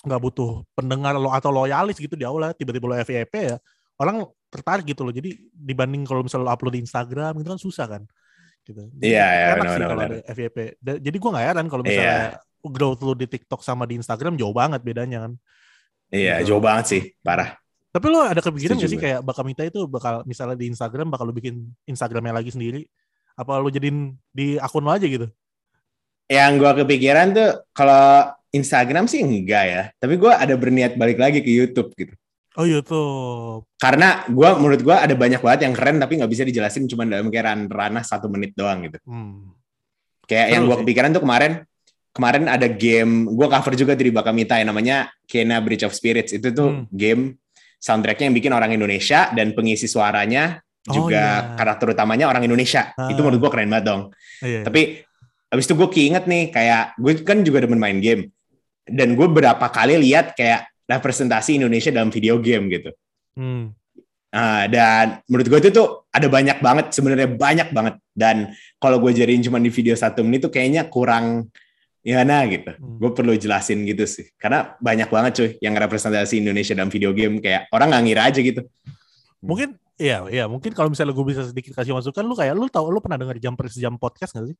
nggak 0.00 0.20
butuh 0.20 0.64
pendengar 0.72 1.12
lo 1.20 1.28
atau 1.28 1.52
loyalis 1.52 2.00
gitu 2.00 2.16
di 2.16 2.24
awal 2.24 2.56
tiba-tiba 2.56 2.86
lo 2.88 2.96
FYP 3.04 3.34
ya 3.36 3.56
orang 4.00 4.24
tertarik 4.48 4.88
gitu 4.88 5.04
loh. 5.04 5.12
Jadi 5.12 5.36
dibanding 5.52 6.08
kalau 6.08 6.24
misalnya 6.24 6.48
lo 6.48 6.52
upload 6.56 6.74
di 6.76 6.82
Instagram 6.82 7.36
gitu 7.40 7.48
kan 7.52 7.60
susah 7.60 7.86
kan 7.86 8.02
gitu. 8.64 8.82
Iya, 9.00 9.26
iya, 9.26 9.46
enak 9.56 9.64
sih 9.64 9.76
benar-benar. 9.76 9.88
kalau 9.88 10.02
ada 10.04 10.18
FYP 10.32 10.56
Da- 10.80 11.00
jadi 11.00 11.16
gua 11.20 11.30
nggak 11.36 11.46
heran 11.52 11.66
kalau 11.68 11.82
misalnya 11.84 12.20
growth 12.60 13.00
lu 13.00 13.12
di 13.16 13.26
TikTok 13.28 13.60
sama 13.64 13.88
di 13.88 13.96
Instagram 13.96 14.36
jauh 14.36 14.52
banget 14.52 14.80
bedanya 14.84 15.28
kan. 15.28 15.32
Iya 16.10 16.42
gitu. 16.42 16.56
jauh 16.56 16.62
banget 16.62 16.84
sih 16.88 17.02
parah. 17.24 17.56
Tapi 17.90 18.06
lo 18.06 18.22
ada 18.22 18.38
kepikiran 18.38 18.78
gak 18.78 18.86
sih 18.86 18.98
gue. 18.98 19.02
kayak 19.02 19.20
bakal 19.26 19.42
minta 19.42 19.66
itu 19.66 19.82
bakal 19.90 20.22
misalnya 20.22 20.54
di 20.54 20.70
Instagram 20.70 21.10
bakal 21.10 21.26
lu 21.26 21.34
bikin 21.34 21.74
Instagramnya 21.90 22.38
lagi 22.38 22.54
sendiri? 22.54 22.86
Apa 23.34 23.58
lu 23.58 23.66
jadiin 23.66 24.14
di 24.30 24.54
akun 24.62 24.86
lo 24.86 24.94
aja 24.94 25.10
gitu? 25.10 25.26
Yang 26.30 26.52
gue 26.62 26.72
kepikiran 26.86 27.34
tuh 27.34 27.50
kalau 27.74 28.30
Instagram 28.50 29.06
sih 29.06 29.20
enggak 29.20 29.64
ya 29.64 29.82
tapi 29.96 30.14
gue 30.14 30.28
ada 30.28 30.54
berniat 30.54 30.94
balik 30.94 31.18
lagi 31.18 31.38
ke 31.38 31.50
YouTube 31.50 31.94
gitu 31.94 32.14
oh 32.58 32.66
YouTube 32.66 33.62
karena 33.78 34.26
gue 34.26 34.48
menurut 34.58 34.80
gue 34.80 34.96
ada 34.96 35.14
banyak 35.14 35.38
banget 35.38 35.60
yang 35.66 35.74
keren 35.74 35.96
tapi 35.96 36.18
nggak 36.18 36.28
bisa 36.28 36.42
dijelasin 36.42 36.86
cuma 36.86 37.06
dalam 37.06 37.30
kayak 37.30 37.44
ran- 37.46 37.70
ranah 37.70 38.02
satu 38.02 38.26
menit 38.26 38.52
doang 38.52 38.82
gitu 38.84 38.98
hmm. 39.06 39.54
kayak 40.26 40.46
Seru 40.46 40.54
yang 40.54 40.62
gue 40.66 40.76
kepikiran 40.82 41.10
tuh 41.10 41.22
kemarin 41.22 41.52
kemarin 42.10 42.44
ada 42.46 42.66
game 42.66 43.30
gue 43.30 43.46
cover 43.46 43.74
juga 43.74 43.94
di 43.94 44.10
Bakamita 44.10 44.58
yang 44.58 44.74
namanya 44.74 45.14
Kena 45.24 45.62
Bridge 45.62 45.86
of 45.86 45.94
Spirits 45.94 46.34
itu 46.34 46.50
tuh 46.50 46.68
Hmm. 46.70 46.84
game 46.90 47.22
soundtracknya 47.78 48.28
yang 48.28 48.36
bikin 48.36 48.52
orang 48.52 48.70
Indonesia 48.70 49.30
dan 49.30 49.54
pengisi 49.54 49.86
suaranya 49.86 50.58
Oh, 50.88 50.96
juga 50.96 51.20
iya. 51.44 51.56
karakter 51.60 51.92
utamanya 51.92 52.24
orang 52.24 52.40
Indonesia 52.40 52.88
Ah. 52.96 53.06
itu 53.06 53.20
menurut 53.20 53.36
gue 53.38 53.50
keren 53.52 53.68
banget 53.68 53.84
dong 53.84 54.02
Iya. 54.40 54.64
tapi 54.64 55.04
abis 55.46 55.68
itu 55.68 55.74
gue 55.76 55.88
keinget 55.88 56.24
nih 56.24 56.48
kayak 56.48 56.96
gue 56.96 57.12
kan 57.20 57.44
juga 57.44 57.60
demen 57.60 57.76
main 57.76 58.00
game 58.00 58.32
dan 58.90 59.14
gue 59.14 59.26
berapa 59.26 59.62
kali 59.62 59.96
lihat 60.02 60.34
kayak 60.34 60.66
representasi 60.84 61.56
Indonesia 61.56 61.90
dalam 61.90 62.10
video 62.10 62.36
game 62.38 62.66
gitu 62.68 62.90
Hmm. 63.30 63.72
Ah, 64.30 64.66
dan 64.66 65.22
menurut 65.26 65.46
gue 65.46 65.58
itu 65.58 65.70
tuh 65.70 66.06
ada 66.10 66.26
banyak 66.26 66.58
banget 66.58 66.90
sebenarnya 66.90 67.30
banyak 67.30 67.68
banget 67.70 67.94
dan 68.10 68.50
kalau 68.78 68.98
gue 68.98 69.10
jadiin 69.10 69.42
cuma 69.42 69.58
di 69.58 69.70
video 69.70 69.94
satu 69.94 70.22
menit 70.22 70.46
tuh 70.46 70.50
kayaknya 70.50 70.86
kurang 70.86 71.46
gimana 72.00 72.46
gitu 72.46 72.74
Hmm. 72.74 72.98
gue 72.98 73.10
perlu 73.10 73.34
jelasin 73.34 73.82
gitu 73.84 74.06
sih 74.06 74.30
karena 74.34 74.74
banyak 74.78 75.06
banget 75.06 75.32
cuy 75.36 75.50
yang 75.58 75.74
representasi 75.74 76.42
Indonesia 76.42 76.74
dalam 76.74 76.90
video 76.90 77.10
game 77.10 77.38
kayak 77.38 77.70
orang 77.70 77.90
nggak 77.90 78.02
ngira 78.06 78.22
aja 78.30 78.40
gitu 78.42 78.62
Mungkin 79.40 79.78
iya 79.94 80.24
iya 80.26 80.44
mungkin 80.48 80.72
kalau 80.72 80.88
misalnya 80.88 81.12
gue 81.12 81.26
bisa 81.28 81.44
sedikit 81.44 81.76
kasih 81.76 81.92
masukan 81.92 82.24
lu 82.24 82.32
kayak 82.34 82.56
lu 82.56 82.66
tahu 82.66 82.88
lu 82.88 82.98
pernah 82.98 83.20
dengar 83.20 83.36
jam 83.36 83.52
per 83.54 83.68
jam 83.68 83.94
podcast 83.94 84.32
gak 84.32 84.46
sih? 84.48 84.56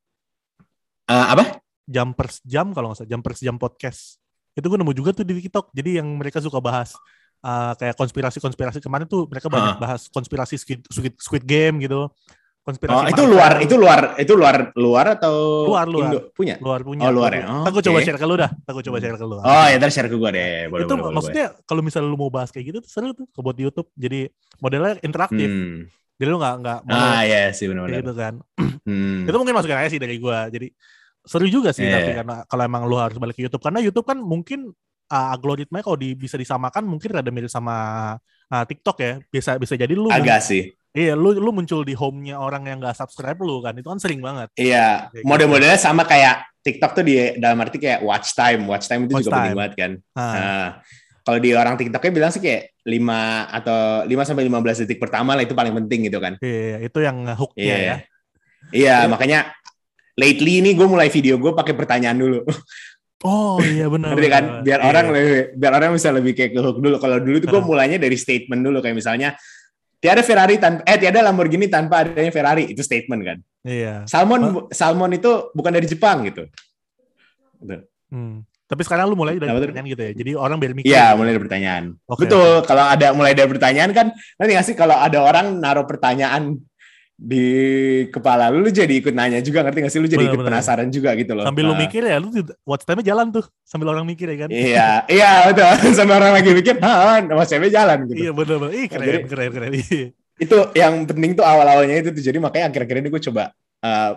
Eh, 1.07 1.27
apa 1.33 1.59
Jam 1.91 2.15
per 2.15 2.29
jam 2.47 2.71
kalau 2.71 2.93
nggak 2.93 3.03
salah 3.03 3.11
jam 3.11 3.21
per 3.25 3.35
jam 3.35 3.57
podcast. 3.59 4.20
Itu 4.55 4.67
gue 4.67 4.79
nemu 4.79 4.93
juga 4.93 5.11
tuh 5.13 5.23
di 5.23 5.39
TikTok. 5.39 5.71
Jadi 5.71 6.01
yang 6.03 6.09
mereka 6.15 6.39
suka 6.39 6.59
bahas 6.59 6.95
uh, 7.41 7.73
kayak 7.75 7.95
konspirasi-konspirasi 7.95 8.79
kemarin 8.79 9.07
tuh 9.07 9.25
mereka 9.27 9.47
banyak 9.47 9.77
Ah. 9.77 9.81
bahas 9.81 10.07
konspirasi 10.09 10.57
Squid, 10.57 10.85
Squid, 10.87 11.15
Squid 11.17 11.45
Game 11.45 11.79
gitu. 11.79 12.11
Konspirasi 12.61 12.93
oh 12.93 13.05
itu 13.09 13.23
luar 13.25 13.53
itu 13.65 13.75
luar 13.75 14.01
itu 14.21 14.33
luar 14.37 14.57
luar 14.77 15.07
atau 15.17 15.65
Luar, 15.65 15.89
luar. 15.89 16.13
Indo 16.13 16.21
punya 16.37 16.61
luar 16.61 16.85
punya. 16.85 17.09
Oh, 17.09 17.11
luar 17.11 17.33
ya? 17.33 17.45
Oh, 17.49 17.65
Ntar 17.65 17.73
gue 17.73 17.83
coba 17.89 17.99
share 18.05 18.21
ke 18.21 18.27
lu 18.29 18.37
dah. 18.37 18.51
Gue 18.53 18.85
coba 18.85 18.99
share 19.01 19.17
ke 19.17 19.25
lu. 19.25 19.37
oh 19.41 19.67
ya 19.67 19.77
ntar 19.81 19.89
share 19.89 20.13
ke 20.13 20.17
gue 20.21 20.31
deh 20.31 20.69
boleh 20.69 20.85
itu 20.85 20.93
boleh, 20.93 21.15
maksudnya 21.17 21.47
kalau 21.65 21.81
misalnya 21.81 22.13
lu 22.13 22.21
mau 22.21 22.29
bahas 22.29 22.53
kayak 22.53 22.69
gitu 22.69 22.79
tuh 22.85 22.91
seru 22.93 23.17
tuh 23.17 23.25
ke 23.27 23.41
buat 23.41 23.57
di 23.57 23.65
YouTube. 23.65 23.89
Jadi 23.97 24.29
modelnya 24.61 25.01
interaktif. 25.01 25.49
Hmm. 25.49 25.89
Jadi 26.21 26.29
lu 26.29 26.37
nggak 26.37 26.55
nggak 26.61 26.79
ah 26.93 27.23
ya 27.25 27.49
sih 27.57 27.65
benar-benar 27.65 28.05
gitu 28.05 28.13
kan. 28.13 28.35
Hmm. 28.85 29.25
itu 29.25 29.37
mungkin 29.37 29.57
masukan 29.57 29.77
aja 29.81 29.89
sih 29.89 30.01
dari 30.01 30.21
gua 30.21 30.49
jadi 30.49 30.69
seru 31.31 31.47
juga 31.47 31.71
sih 31.71 31.87
Iya. 31.87 31.95
tapi 31.97 32.11
karena 32.13 32.37
kalau 32.45 32.63
emang 32.65 32.83
lu 32.85 32.99
harus 32.99 33.15
balik 33.17 33.39
ke 33.39 33.47
YouTube 33.47 33.63
karena 33.63 33.79
YouTube 33.79 34.03
kan 34.03 34.19
mungkin 34.19 34.75
uh, 35.07 35.29
algoritmanya 35.31 35.85
kalau 35.85 35.95
di, 35.95 36.13
bisa 36.13 36.35
disamakan 36.35 36.83
mungkin 36.85 37.15
rada 37.15 37.31
mirip 37.31 37.47
sama 37.47 37.77
uh, 38.51 38.65
TikTok 38.67 38.97
ya 38.99 39.13
bisa 39.25 39.55
bisa 39.55 39.75
jadi 39.75 39.95
lu 39.95 40.11
agak 40.11 40.43
sih 40.43 40.75
iya 40.91 41.15
lu 41.15 41.31
lu 41.33 41.51
muncul 41.51 41.87
di 41.87 41.95
home-nya 41.95 42.35
orang 42.35 42.67
yang 42.67 42.83
nggak 42.83 42.99
subscribe 42.99 43.39
lu 43.39 43.63
kan 43.63 43.73
itu 43.73 43.87
kan 43.87 43.97
sering 43.97 44.19
banget 44.19 44.51
Iya, 44.55 45.07
Kayak 45.09 45.23
model-modelnya 45.23 45.79
sama 45.79 46.03
kayak 46.03 46.51
TikTok 46.61 46.93
tuh 46.93 47.05
di 47.07 47.15
dalam 47.39 47.57
arti 47.57 47.79
kayak 47.79 48.03
watch 48.03 48.35
time. 48.35 48.69
Watch 48.69 48.85
time 48.85 49.07
itu 49.07 49.17
Watch 49.17 49.25
juga 49.25 49.33
penting 49.33 49.49
time. 49.49 49.57
banget 49.57 49.75
kan. 49.79 49.93
Nah, 50.13 50.35
Nah, 50.35 50.67
kalau 51.23 51.39
di 51.39 51.51
orang 51.55 51.75
TikToknya 51.75 52.13
bilang 52.13 52.29
sih 52.29 52.43
kayak 52.43 52.77
5 52.85 53.01
atau 53.49 53.79
5 54.05 54.29
sampai 54.29 54.45
15 54.45 54.83
detik 54.83 54.99
pertama 54.99 55.33
lah 55.33 55.41
itu 55.41 55.55
paling 55.55 55.73
penting 55.79 56.11
gitu 56.11 56.19
kan. 56.19 56.37
iya, 56.43 56.83
itu 56.83 56.99
yang 57.01 57.17
hooknya 57.33 57.65
Iya. 57.65 57.79
ya 57.81 57.97
Iya, 58.71 58.97
makanya 59.09 59.57
lately 60.15 60.59
ini 60.59 60.73
gue 60.73 60.87
mulai 60.87 61.07
video 61.07 61.37
gue 61.37 61.53
pakai 61.53 61.75
pertanyaan 61.75 62.17
dulu. 62.17 62.41
oh 63.21 63.61
iya 63.61 63.85
benar 63.87 64.17
Ngerti 64.17 64.29
kan? 64.29 64.45
Biar 64.65 64.81
Iya. 64.81 64.89
orang 64.89 65.07
lebih, 65.13 65.37
biar 65.55 65.73
orang 65.77 65.91
bisa 65.93 66.09
lebih 66.09 66.33
kayak 66.33 66.51
ke 66.57 66.61
hook 66.61 66.79
dulu. 66.79 66.97
Kalau 66.97 67.17
dulu 67.19 67.37
tuh 67.39 67.49
gue 67.49 67.63
mulainya 67.63 67.97
dari 67.97 68.17
statement 68.17 68.61
dulu 68.61 68.81
kayak 68.81 68.97
misalnya 68.97 69.37
tiada 70.01 70.25
Ferrari 70.25 70.57
tanpa 70.57 70.81
eh 70.85 70.97
tiada 70.97 71.21
Lamborghini 71.21 71.69
tanpa 71.69 72.03
adanya 72.03 72.33
Ferrari 72.33 72.65
itu 72.67 72.81
statement 72.81 73.21
kan. 73.21 73.39
iya 73.61 74.09
Salmon 74.09 74.73
salmon 74.73 75.13
itu 75.13 75.53
bukan 75.53 75.69
dari 75.69 75.85
Jepang 75.85 76.25
gitu. 76.25 76.49
Gitu. 77.61 77.77
Hmm. 78.09 78.41
tapi 78.65 78.87
sekarang 78.87 79.11
lu 79.11 79.19
mulai 79.19 79.37
dari 79.37 79.51
tuh? 79.51 79.69
pertanyaan 79.69 79.87
gitu 79.91 80.03
ya 80.03 80.13
jadi 80.15 80.31
orang 80.33 80.57
biar 80.57 80.73
mikir 80.73 80.89
Iya, 80.89 81.13
mulai 81.13 81.35
dari 81.35 81.43
pertanyaan. 81.43 81.85
Oke, 82.07 82.25
Betul. 82.25 82.63
Kalau 82.65 82.85
ada 82.87 83.07
mulai 83.13 83.35
dari 83.35 83.51
pertanyaan 83.51 83.91
kan, 83.91 84.07
nanti 84.39 84.51
nggak 84.55 84.67
sih 84.67 84.77
kalau 84.79 84.95
ada 84.95 85.19
orang 85.21 85.59
naruh 85.59 85.85
pertanyaan 85.85 86.55
di 87.21 87.45
kepala 88.09 88.49
lu, 88.49 88.65
lu 88.65 88.73
jadi 88.73 88.97
ikut 88.97 89.13
nanya 89.13 89.39
juga, 89.39 89.61
ngerti 89.61 89.79
nggak 89.79 89.93
sih? 89.93 90.01
Lu 90.01 90.09
jadi 90.09 90.25
ikut 90.25 90.41
Benar-benar. 90.41 90.65
penasaran 90.65 90.89
juga 90.89 91.13
gitu 91.13 91.37
loh. 91.37 91.45
sambil 91.45 91.65
lu 91.65 91.77
Nah, 91.77 91.81
mikir 91.85 92.03
ya 92.03 92.17
lu 92.17 92.33
watch 92.65 92.83
time 92.83 93.05
jalan 93.05 93.29
tuh 93.29 93.45
sambil 93.61 93.93
orang 93.93 94.09
mikir 94.09 94.25
ya 94.27 94.37
kan 94.39 94.49
Iya, 94.49 94.89
iya 95.07 95.31
betul. 95.47 95.69
Sama 96.01 96.17
orang 96.17 96.33
lagi 96.33 96.51
mikir, 96.51 96.81
ah, 96.81 97.21
nama 97.21 97.45
saya 97.45 97.61
jalan 97.63 98.09
gitu. 98.09 98.17
iya 98.19 98.31
benar 98.33 98.57
benar 98.57 98.73
ih 98.73 98.87
keren 98.89 99.05
Jadi- 99.05 99.25
keren 99.29 99.51
keren 99.51 99.71
Iya. 99.77 100.05
Itu 100.35 100.57
yang 100.73 101.05
penting 101.05 101.37
tuh 101.37 101.45
awal-awalnya 101.45 102.01
itu 102.01 102.09
tuh. 102.11 102.25
Jadi 102.25 102.41
makanya 102.41 102.73
akhir-akhir 102.73 102.97
ini 102.97 103.09
gue 103.11 103.23
coba 103.23 103.53
eh, 103.79 104.13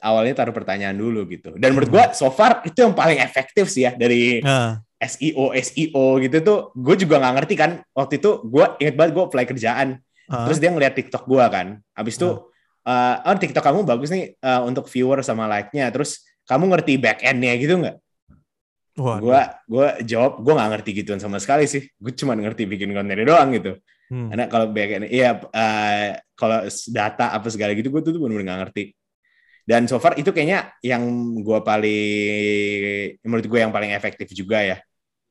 awalnya 0.00 0.32
taruh 0.34 0.52
pertanyaan 0.52 0.96
dulu 0.96 1.28
gitu. 1.28 1.52
Dan 1.54 1.76
menurut 1.76 1.90
gue 1.90 2.04
so 2.12 2.28
far 2.28 2.64
itu 2.64 2.80
yang 2.80 2.92
paling 2.92 3.20
efektif 3.20 3.68
sih 3.68 3.84
ya 3.84 3.92
dari 3.92 4.40
Nah, 4.40 4.80
SEO 4.96 5.52
SEO 5.52 6.04
gitu 6.18 6.36
tuh. 6.40 6.58
Gue 6.72 6.96
juga 6.96 7.20
nggak 7.20 7.34
ngerti 7.36 7.54
kan 7.54 7.70
waktu 7.92 8.16
itu 8.16 8.40
gue 8.42 8.64
inget 8.78 8.96
banget 8.96 9.12
gue 9.12 9.22
apply 9.22 9.44
kerjaan. 9.46 10.00
Ah. 10.28 10.46
Terus 10.46 10.58
dia 10.60 10.70
ngeliat 10.70 10.94
TikTok 10.94 11.24
gua 11.24 11.48
kan. 11.48 11.80
Habis 11.96 12.20
itu, 12.20 12.28
eh, 12.84 13.16
oh 13.24 13.36
TikTok 13.36 13.64
kamu 13.64 13.82
bagus 13.88 14.08
nih 14.12 14.36
eh, 14.36 14.60
untuk 14.62 14.86
viewer 14.88 15.24
sama 15.24 15.48
like-nya. 15.48 15.90
Terus 15.90 16.24
kamu 16.48 16.70
ngerti 16.72 16.96
back 16.96 17.20
end-nya 17.24 17.52
gitu 17.60 17.74
nggak? 17.80 17.96
Waduh. 18.98 19.22
Gua 19.22 19.40
gua 19.70 19.86
jawab, 20.02 20.42
gua 20.42 20.52
nggak 20.58 20.70
ngerti 20.78 20.90
gituan 21.02 21.20
sama 21.22 21.38
sekali 21.38 21.70
sih. 21.70 21.86
Gue 21.96 22.10
cuma 22.18 22.34
ngerti 22.34 22.66
bikin 22.66 22.90
kontennya 22.90 23.24
doang 23.24 23.54
gitu. 23.54 23.78
Hmm. 24.08 24.32
Karena 24.32 24.44
kalau 24.48 24.66
back 24.72 24.90
end, 24.90 25.06
iya 25.12 25.36
eh, 25.36 26.18
kalau 26.32 26.64
data 26.88 27.30
apa 27.30 27.46
segala 27.52 27.76
gitu, 27.76 27.92
gue 27.92 28.00
tuh 28.00 28.16
bener-bener 28.16 28.48
nggak 28.48 28.60
ngerti. 28.66 28.84
Dan 29.68 29.84
so 29.84 30.00
far 30.00 30.16
itu 30.16 30.32
kayaknya 30.32 30.72
yang 30.80 31.04
gua 31.44 31.60
paling, 31.60 33.20
menurut 33.20 33.44
gue 33.44 33.60
yang 33.60 33.68
paling 33.68 33.92
efektif 33.92 34.32
juga 34.32 34.64
ya. 34.64 34.80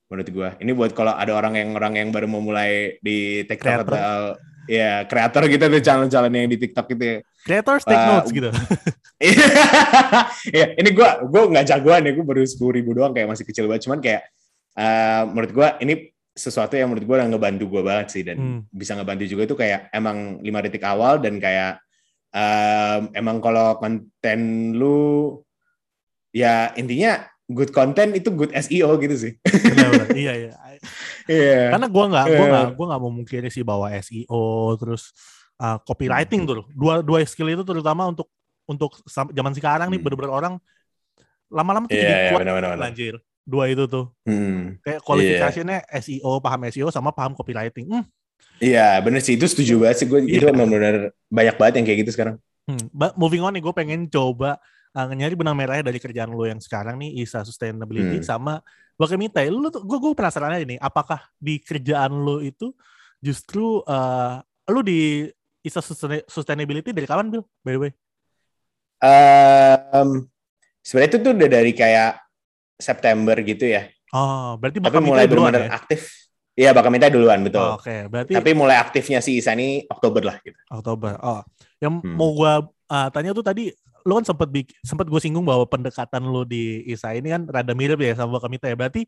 Menurut 0.07 0.29
gua. 0.29 0.49
Ini 0.61 0.71
buat 0.77 0.93
kalau 0.93 1.11
ada 1.17 1.33
orang 1.33 1.57
yang 1.57 1.69
orang 1.73 1.93
yang 1.97 2.09
baru 2.13 2.29
mau 2.29 2.39
mulai 2.39 3.01
di 3.01 3.43
TikTok 3.49 3.89
atau 3.89 4.37
ya 4.67 5.07
kreator 5.07 5.47
gitu 5.47 5.63
tuh 5.65 5.81
channel-channel 5.81 6.29
yang 6.29 6.51
di 6.51 6.59
TikTok 6.59 6.85
gitu 6.91 7.03
ya. 7.03 7.17
Creators 7.41 7.83
take 7.87 7.97
Uh, 7.97 8.07
notes 8.13 8.31
gitu. 8.31 8.49
Iya, 10.53 10.77
ini 10.77 10.89
gua 10.93 11.25
gua 11.25 11.49
nggak 11.49 11.65
jagoan 11.65 12.05
ya, 12.05 12.11
gua 12.13 12.25
baru 12.27 12.45
sepuluh 12.45 12.77
ribu 12.77 12.93
doang 12.93 13.15
kayak 13.15 13.33
masih 13.33 13.45
kecil 13.47 13.65
banget. 13.65 13.89
Cuman 13.89 13.99
kayak 14.03 14.21
eh, 14.77 15.21
menurut 15.25 15.51
gua 15.55 15.67
ini 15.81 16.11
sesuatu 16.37 16.77
yang 16.77 16.93
menurut 16.93 17.05
gua 17.09 17.15
udah 17.23 17.27
ngebantu 17.33 17.65
gua 17.65 17.81
banget 17.81 18.07
sih 18.13 18.21
dan 18.21 18.37
Hmm. 18.37 18.59
bisa 18.69 18.93
ngebantu 18.93 19.25
juga 19.25 19.49
itu 19.49 19.55
kayak 19.57 19.89
emang 19.89 20.37
lima 20.45 20.61
detik 20.61 20.85
awal 20.85 21.17
dan 21.17 21.41
kayak 21.41 21.81
em, 22.29 23.09
emang 23.17 23.41
kalau 23.41 23.79
konten 23.81 24.39
lu 24.77 25.41
ya 26.29 26.69
intinya 26.77 27.25
good 27.49 27.73
content 27.73 28.13
itu 28.13 28.29
good 28.29 28.53
SEO 28.53 28.99
gitu 29.01 29.15
sih. 29.17 29.33
Benar-benar. 29.41 30.07
iya 30.13 30.33
iya. 30.37 30.51
Iya. 31.31 31.73
Karena 31.73 31.87
gua 31.87 32.05
nggak 32.07 32.25
gua 32.25 32.37
Iya. 32.37 32.51
nggak 32.51 32.65
gua 32.73 32.85
nggak 32.87 33.01
mau 33.01 33.11
mungkin 33.11 33.41
sih 33.47 33.63
bahwa 33.63 33.87
SEO 33.93 34.45
terus 34.75 35.11
uh, 35.57 35.77
copywriting 35.81 36.43
tuh 36.43 36.65
dua 36.71 37.01
dua 37.01 37.19
skill 37.23 37.49
itu 37.49 37.61
terutama 37.61 38.07
untuk 38.07 38.27
untuk 38.65 38.99
zaman 39.07 39.51
sekarang 39.51 39.87
nih 39.87 39.97
Hmm. 39.97 40.05
bener-bener 40.05 40.31
orang 40.31 40.53
lama-lama 41.47 41.87
tuh 41.87 41.95
Iya, 41.95 42.03
jadi 42.03 42.13
iya, 42.13 42.29
kuat 42.31 42.41
benar-benar. 42.43 42.77
anjir. 42.83 43.15
Dua 43.47 43.63
itu 43.71 43.87
tuh. 43.87 44.11
Hmm. 44.27 44.75
Kayak 44.83 44.99
kualifikasinya 45.01 45.77
SEO, 46.03 46.43
paham 46.43 46.67
SEO 46.67 46.91
sama 46.91 47.15
paham 47.15 47.31
copywriting. 47.31 47.87
Hmm, 47.87 48.05
Iya, 48.59 48.99
bener 48.99 49.21
sih. 49.21 49.37
Itu 49.37 49.47
setuju 49.47 49.79
banget 49.79 50.03
sih 50.03 50.05
gue. 50.05 50.19
Itu 50.27 50.43
Iya. 50.43 50.51
benar-benar 50.51 51.13
banyak 51.25 51.55
banget 51.55 51.73
yang 51.79 51.85
kayak 51.87 51.99
gitu 52.03 52.11
sekarang. 52.11 52.35
Hmm, 52.67 52.89
but 52.91 53.15
moving 53.15 53.39
on 53.39 53.55
nih, 53.55 53.63
gue 53.63 53.71
pengen 53.71 54.09
coba 54.09 54.59
uh, 54.91 55.07
nyari 55.07 55.37
benang 55.37 55.55
merahnya 55.55 55.85
dari 55.85 55.97
kerjaan 55.97 56.27
lo 56.27 56.43
yang 56.43 56.59
sekarang 56.59 56.99
nih, 56.99 57.21
ISA 57.21 57.45
Sustainability 57.45 58.19
Hmm. 58.19 58.27
sama 58.27 58.53
Bakamitai. 58.97 59.47
Lu 59.53 59.69
tuh, 59.69 59.85
gue 59.85 59.97
gue 60.01 60.11
penasaran 60.17 60.51
aja 60.57 60.65
nih, 60.65 60.81
apakah 60.81 61.21
di 61.37 61.61
kerjaan 61.61 62.11
lo 62.11 62.41
itu 62.41 62.73
justru 63.21 63.81
uh, 63.85 64.41
lu 64.67 64.81
di 64.81 65.29
ISA 65.61 65.81
Sustain- 65.85 66.25
Sustainability 66.25 66.89
dari 66.91 67.05
kapan, 67.05 67.29
Bill? 67.29 67.45
By 67.61 67.71
the 67.77 67.81
way. 67.81 67.91
Em, 68.97 70.25
sebenarnya 70.81 71.09
itu 71.13 71.19
tuh 71.21 71.31
udah 71.37 71.49
dari 71.49 71.71
kayak 71.77 72.17
September 72.77 73.37
gitu 73.45 73.69
ya. 73.69 73.85
Oh, 74.13 74.57
berarti 74.57 74.81
Tapi 74.81 74.97
mulai 75.03 75.29
benar-benar 75.29 75.69
ya? 75.69 75.77
aktif. 75.77 76.26
Iya, 76.57 76.73
bakal 76.73 76.89
minta 76.89 77.05
duluan 77.13 77.45
betul. 77.45 77.61
Oh, 77.61 77.77
Oke, 77.77 78.09
berarti 78.09 78.33
Tapi 78.33 78.49
mulai 78.57 78.81
aktifnya 78.81 79.21
si 79.21 79.37
Isa 79.37 79.53
ini 79.53 79.85
Oktober 79.85 80.25
lah 80.25 80.41
gitu. 80.41 80.57
Oktober. 80.73 81.13
Oh, 81.21 81.45
yang 81.77 82.01
Hmm. 82.01 82.17
mau 82.17 82.33
gua 82.33 82.65
uh, 82.89 83.07
tanya 83.13 83.29
tuh 83.31 83.45
tadi 83.45 83.69
lu 84.01 84.17
kan 84.17 84.25
sempat 84.25 84.49
sempat 84.81 85.05
gue 85.05 85.19
singgung 85.19 85.43
bahwa 85.43 85.67
pendekatan 85.67 86.23
lu 86.23 86.47
di 86.47 86.79
ISA 86.87 87.13
ini 87.13 87.27
kan 87.29 87.43
rada 87.45 87.75
mirip 87.75 87.99
ya 88.01 88.17
sama 88.17 88.41
Bakamita 88.41 88.65
ya. 88.65 88.73
Berarti 88.73 89.05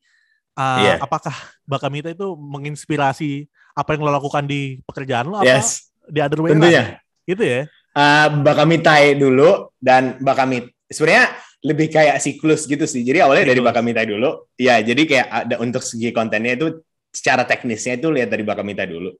uh, 0.59 0.77
Iya. 0.77 0.93
apakah 1.01 1.33
Bakamita 1.65 2.11
itu 2.11 2.35
menginspirasi 2.35 3.47
apa 3.73 3.95
yang 3.95 4.05
lo 4.05 4.11
lakukan 4.11 4.45
di 4.45 4.83
pekerjaan 4.85 5.31
lo 5.31 5.39
apa 5.39 5.47
Yes, 5.47 5.89
di 6.05 6.19
other 6.21 6.43
way 6.43 6.51
tentunya. 6.53 6.83
around? 6.99 7.25
Gitu 7.25 7.43
ya. 7.47 7.61
Eh 7.89 8.27
Bakamitai 8.43 9.17
dulu 9.17 9.73
dan 9.81 10.19
Bakamit. 10.21 10.69
Sebenarnya 10.85 11.33
lebih 11.59 11.87
kayak 11.89 12.19
siklus 12.19 12.67
gitu 12.67 12.83
sih. 12.85 13.01
Jadi 13.01 13.19
awalnya 13.23 13.49
dari 13.49 13.59
Siklus. 13.59 13.69
Bakamitai 13.73 14.05
dulu. 14.05 14.29
Ya, 14.55 14.79
jadi 14.79 15.01
kayak 15.03 15.27
ada 15.27 15.55
untuk 15.59 15.81
segi 15.81 16.11
kontennya 16.11 16.55
itu 16.55 16.83
secara 17.09 17.43
teknisnya 17.45 17.97
itu 17.97 18.07
lihat 18.13 18.29
dari 18.29 18.45
Bakamitai 18.45 18.87
dulu. 18.89 19.11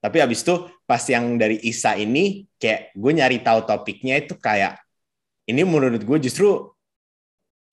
Tapi 0.00 0.16
habis 0.16 0.40
itu 0.40 0.64
pas 0.88 1.02
yang 1.04 1.36
dari 1.36 1.60
Isa 1.60 1.92
ini 1.92 2.48
kayak 2.56 2.96
gue 2.96 3.12
nyari 3.12 3.44
tahu 3.44 3.68
topiknya 3.68 4.16
itu 4.16 4.32
kayak 4.40 4.80
ini 5.44 5.60
menurut 5.60 6.00
gue 6.00 6.18
justru 6.24 6.72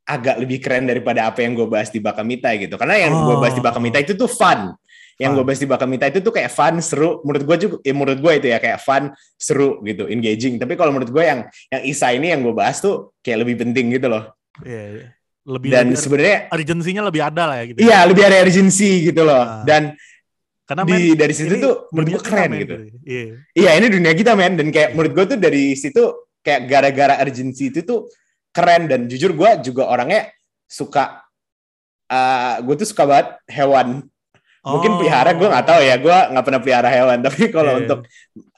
agak 0.07 0.39
lebih 0.39 0.63
keren 0.63 0.87
daripada 0.87 1.27
apa 1.27 1.43
yang 1.43 1.55
gue 1.55 1.67
bahas 1.67 1.91
di 1.91 1.99
Bakamitai 1.99 2.67
gitu. 2.67 2.79
Karena 2.79 2.95
yang 2.95 3.15
gue 3.15 3.35
bahas 3.39 3.55
di 3.55 3.63
Oh. 3.63 3.67
Bakamitai 3.67 4.07
itu 4.07 4.15
tuh 4.15 4.31
fun. 4.31 4.71
Yang 5.19 5.31
Fun. 5.33 5.37
gue 5.39 5.43
bahas 5.49 5.59
di 5.59 5.67
Bakamitai 5.67 6.09
itu 6.15 6.19
tuh 6.23 6.31
kayak 6.31 6.51
fun, 6.53 6.79
seru. 6.79 7.19
Menurut 7.27 7.43
gue 7.43 7.57
juga, 7.59 7.75
ya 7.83 7.93
menurut 7.95 8.19
gue 8.23 8.33
itu 8.39 8.47
ya 8.47 8.59
kayak 8.63 8.79
fun, 8.79 9.03
seru 9.35 9.83
gitu, 9.83 10.07
engaging. 10.07 10.55
Tapi 10.61 10.79
kalau 10.79 10.95
menurut 10.95 11.11
gue 11.11 11.23
yang 11.25 11.39
yang 11.73 11.83
Isa 11.83 12.15
ini 12.15 12.31
yang 12.31 12.39
gue 12.39 12.55
bahas 12.55 12.79
tuh 12.79 13.11
kayak 13.19 13.43
lebih 13.43 13.67
penting 13.67 13.91
gitu 13.91 14.07
loh. 14.07 14.31
Iya, 14.63 14.83
iya. 14.95 15.07
Lebih 15.47 15.69
Dan 15.71 15.85
lebih- 15.95 16.01
sebenarnya 16.03 16.37
urgensinya 16.51 17.01
lebih 17.07 17.21
ada 17.23 17.43
lah 17.47 17.55
ya 17.63 17.65
gitu. 17.71 17.77
iya 17.79 17.97
lebih 18.03 18.23
ada 18.27 18.37
urgency 18.43 19.07
gitu 19.07 19.23
loh. 19.23 19.39
Ah. 19.39 19.63
Dan 19.63 19.95
Karena 20.67 20.83
di 20.83 20.91
men, 20.91 21.15
dari 21.15 21.31
situ 21.31 21.53
tuh 21.55 21.87
menurut 21.95 22.19
gue 22.19 22.23
keren 22.27 22.51
gitu. 22.59 22.75
Iya. 23.07 23.23
Iya 23.55 23.71
ini 23.79 23.87
dunia 23.87 24.11
kita 24.11 24.35
men 24.35 24.59
dan 24.59 24.67
kayak 24.67 24.91
menurut 24.91 25.13
gue 25.15 25.25
tuh 25.31 25.39
dari 25.39 25.71
situ 25.79 26.03
kayak 26.43 26.67
gara-gara 26.67 27.15
urgency 27.23 27.71
itu 27.71 27.87
tuh 27.87 28.11
keren 28.51 28.91
dan 28.91 29.07
jujur 29.07 29.31
gue 29.31 29.51
juga 29.63 29.87
orangnya 29.87 30.27
suka 30.67 31.23
eh 32.07 32.55
gue 32.59 32.75
tuh 32.75 32.87
suka 32.87 33.03
banget 33.07 33.27
hewan 33.47 34.03
mungkin 34.61 34.91
Oh. 34.91 34.97
pelihara 34.97 35.31
gue 35.31 35.47
nggak 35.47 35.65
tahu 35.65 35.81
ya 35.81 35.95
gue 35.97 36.17
nggak 36.33 36.45
pernah 36.45 36.61
pelihara 36.61 36.89
hewan 36.89 37.17
tapi 37.25 37.41
kalau 37.49 37.73
Iya. 37.73 37.79
untuk 37.83 37.99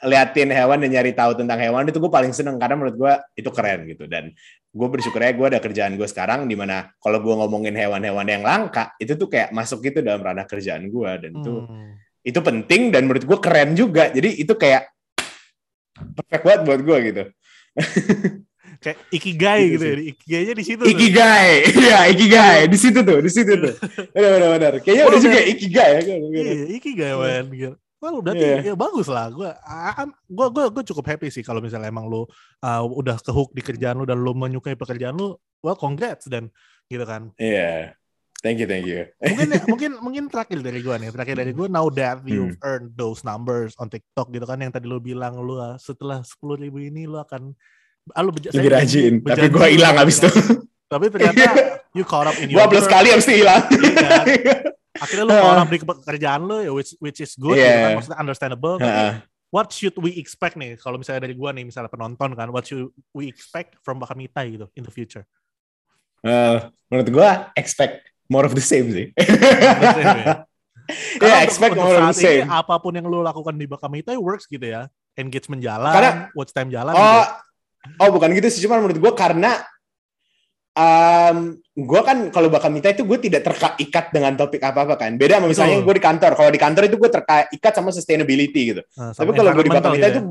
liatin 0.02 0.50
hewan 0.50 0.78
dan 0.80 0.90
nyari 0.92 1.12
tahu 1.12 1.32
tentang 1.36 1.60
hewan 1.60 1.84
itu 1.86 1.98
gue 1.98 2.08
paling 2.08 2.32
seneng 2.32 2.56
karena 2.56 2.76
menurut 2.76 2.96
gue 2.96 3.14
itu 3.36 3.50
keren 3.50 3.84
gitu 3.86 4.06
dan 4.06 4.32
gue 4.70 4.88
bersyukur 4.88 5.18
ya 5.18 5.32
gue 5.32 5.48
ada 5.48 5.60
kerjaan 5.60 5.94
gue 5.94 6.06
sekarang 6.06 6.46
di 6.46 6.54
mana 6.54 6.94
kalau 6.98 7.18
gue 7.18 7.34
ngomongin 7.36 7.74
hewan-hewan 7.74 8.24
yang 8.24 8.42
langka 8.42 8.94
itu 8.96 9.14
tuh 9.14 9.26
kayak 9.26 9.50
masuk 9.50 9.82
gitu 9.82 10.00
dalam 10.00 10.20
ranah 10.20 10.46
kerjaan 10.46 10.88
gue 10.88 11.12
dan 11.20 11.32
itu 11.36 11.54
Hmm. 11.66 11.98
itu 12.22 12.40
penting 12.40 12.90
dan 12.90 13.04
menurut 13.04 13.24
gue 13.24 13.40
keren 13.40 13.74
juga 13.74 14.10
jadi 14.10 14.30
itu 14.36 14.54
kayak 14.54 14.92
perfect 16.16 16.44
banget 16.44 16.62
buat 16.64 16.82
gue 16.82 16.98
gitu 17.06 17.24
Kayak 18.80 18.98
ikigai 19.10 19.62
Gitu 19.62 19.74
gitu, 19.76 19.84
ya. 19.84 19.92
sih. 19.94 20.06
Ikigainya 20.10 20.54
di 20.56 20.64
situ. 20.64 20.84
ikigai 20.88 21.52
iya 21.84 22.00
ikigai 22.08 22.60
di 22.66 22.78
situ 22.80 23.00
tuh 23.04 23.20
di 23.20 23.28
situ 23.28 23.52
tuh 23.54 23.74
benar 24.12 24.30
benar 24.36 24.50
benar 24.56 24.74
kayaknya 24.80 25.04
Oh, 25.04 25.12
udah 25.12 25.20
juga 25.20 25.40
ikigai 25.44 25.90
ya 25.92 26.02
kan 26.02 26.20
Iya, 26.24 26.54
ikigai 26.76 27.12
men. 27.14 27.46
Gitu. 27.52 27.76
Well, 28.00 28.24
berarti 28.24 28.40
Iya. 28.40 28.72
ya 28.72 28.76
bagus 28.76 29.12
lah. 29.12 29.28
Gue, 29.28 29.52
gue, 30.32 30.66
gue, 30.72 30.84
cukup 30.88 31.06
happy 31.06 31.28
sih 31.28 31.44
kalau 31.44 31.60
misalnya 31.60 31.92
emang 31.92 32.08
lu 32.08 32.24
uh, 32.24 32.84
udah 32.86 33.20
kehook 33.20 33.52
di 33.52 33.60
kerjaan 33.60 34.00
lu 34.00 34.08
dan 34.08 34.16
lu 34.18 34.32
menyukai 34.32 34.74
pekerjaan 34.74 35.14
lu. 35.14 35.36
Well, 35.60 35.76
congrats 35.76 36.32
dan 36.32 36.48
gitu 36.88 37.04
kan. 37.04 37.36
iya 37.36 37.92
thank 38.40 38.56
you 38.56 38.64
thank 38.64 38.88
you 38.88 39.04
Mungkin 39.20 39.52
mungkin 39.68 39.92
mungkin 40.00 40.24
terakhir 40.26 40.64
dari 40.64 40.80
gue 40.80 40.96
nih. 40.96 41.12
Terakhir 41.12 41.36
dari 41.36 41.52
gue. 41.52 41.68
Now 41.68 41.92
that 41.92 42.24
you've 42.24 42.56
Hmm. 42.56 42.64
earned 42.64 42.90
those 42.96 43.22
numbers 43.22 43.76
on 43.76 43.92
TikTok 43.92 44.32
gitu 44.32 44.48
kan, 44.48 44.64
yang 44.64 44.72
tadi 44.72 44.88
lu 44.88 45.04
bilang 45.04 45.36
lu 45.36 45.60
uh, 45.60 45.76
setelah 45.76 46.24
sepuluh 46.24 46.56
ribu 46.56 46.80
ini 46.80 47.04
lu 47.04 47.20
akan 47.20 47.52
ah, 48.10 48.22
lu 48.22 48.32
beja- 48.32 48.50
saya 48.50 48.70
rajin 48.74 49.14
tapi 49.20 49.48
gue 49.48 49.68
hilang 49.70 49.96
abis 49.98 50.18
itu 50.18 50.30
lebih 50.30 50.42
rajin. 50.42 50.58
Tapi 50.90 51.06
ternyata 51.08 51.44
you 51.98 52.04
caught 52.04 52.26
up 52.26 52.36
in 52.36 52.46
gue 52.46 52.54
your 52.54 52.64
upload 52.64 52.80
work. 52.80 52.88
sekali 52.88 53.08
abis 53.10 53.26
itu 53.26 53.34
hilang 53.38 53.62
Iya. 53.70 54.20
Akhirnya 55.04 55.24
lu 55.24 55.34
caught 55.34 55.60
up 55.60 55.68
di 55.68 55.78
pekerjaan 55.80 56.42
lu 56.44 56.58
ya 56.60 56.72
which 56.72 56.92
which 56.98 57.20
is 57.20 57.32
good 57.34 57.54
gitu 57.54 57.62
Iya. 57.62 57.78
kan 57.84 57.90
maksudnya 57.96 58.20
understandable. 58.20 58.76
Heeh. 58.78 59.14
what 59.50 59.68
should 59.68 59.96
we 59.96 60.14
expect 60.16 60.54
nih 60.54 60.76
kalau 60.76 60.96
misalnya 60.96 61.24
dari 61.24 61.34
gua 61.34 61.50
nih 61.50 61.64
misalnya 61.64 61.88
penonton 61.88 62.34
kan 62.34 62.48
what 62.48 62.62
should 62.64 62.86
we 63.12 63.26
expect 63.26 63.74
from 63.80 63.98
Bakamita 63.98 64.46
gitu 64.46 64.70
in 64.74 64.84
the 64.84 64.90
future 64.90 65.26
Eh, 66.20 66.58
menurut 66.86 67.10
gue 67.10 67.30
expect 67.56 68.04
more 68.28 68.44
of 68.44 68.52
the 68.52 68.62
same 68.62 68.90
sih 68.90 69.10
ya 69.10 70.44
ya 71.24 71.38
expect 71.42 71.74
more 71.74 71.90
of 71.92 72.12
the 72.12 72.14
saat 72.14 72.18
ini 72.36 72.44
same 72.44 72.50
apa 72.52 72.76
pun 72.76 72.92
yang 72.92 73.06
lu 73.06 73.22
lakukan 73.22 73.54
di 73.54 73.66
Bakamita 73.66 74.14
works 74.16 74.46
gitu 74.46 74.62
ya 74.62 74.86
engagement 75.14 75.60
jalan 75.60 75.90
Karena- 75.90 76.28
watch 76.34 76.52
time 76.52 76.70
jalan 76.70 76.92
gitu. 76.92 77.22
Oh, 78.00 78.10
bukan 78.12 78.30
gitu 78.36 78.48
sih, 78.52 78.62
cuman 78.68 78.84
menurut 78.84 79.00
gue 79.00 79.14
karena 79.16 79.60
um, 80.76 81.38
gue 81.76 82.02
kan 82.04 82.18
kalau 82.30 82.52
bakal 82.52 82.70
minta 82.72 82.92
itu 82.92 83.08
gue 83.08 83.18
tidak 83.20 83.48
terikat 83.48 84.12
dengan 84.12 84.36
topik 84.36 84.60
apa 84.60 84.84
apa 84.84 84.96
kan. 85.00 85.16
Beda 85.16 85.40
sama 85.40 85.48
misalnya 85.48 85.80
gue 85.80 85.96
di 85.96 86.04
kantor. 86.04 86.32
Kalau 86.36 86.52
di 86.52 86.60
kantor 86.60 86.84
itu 86.88 86.96
gue 87.00 87.10
terikat 87.12 87.72
sama 87.76 87.90
sustainability 87.96 88.62
gitu. 88.76 88.82
Nah, 89.00 89.16
Tapi 89.16 89.32
kalau 89.32 89.50
gue 89.56 89.64
di 89.64 89.72
bakal 89.72 89.92
minta 89.96 90.10
gitu 90.12 90.20
itu 90.20 90.22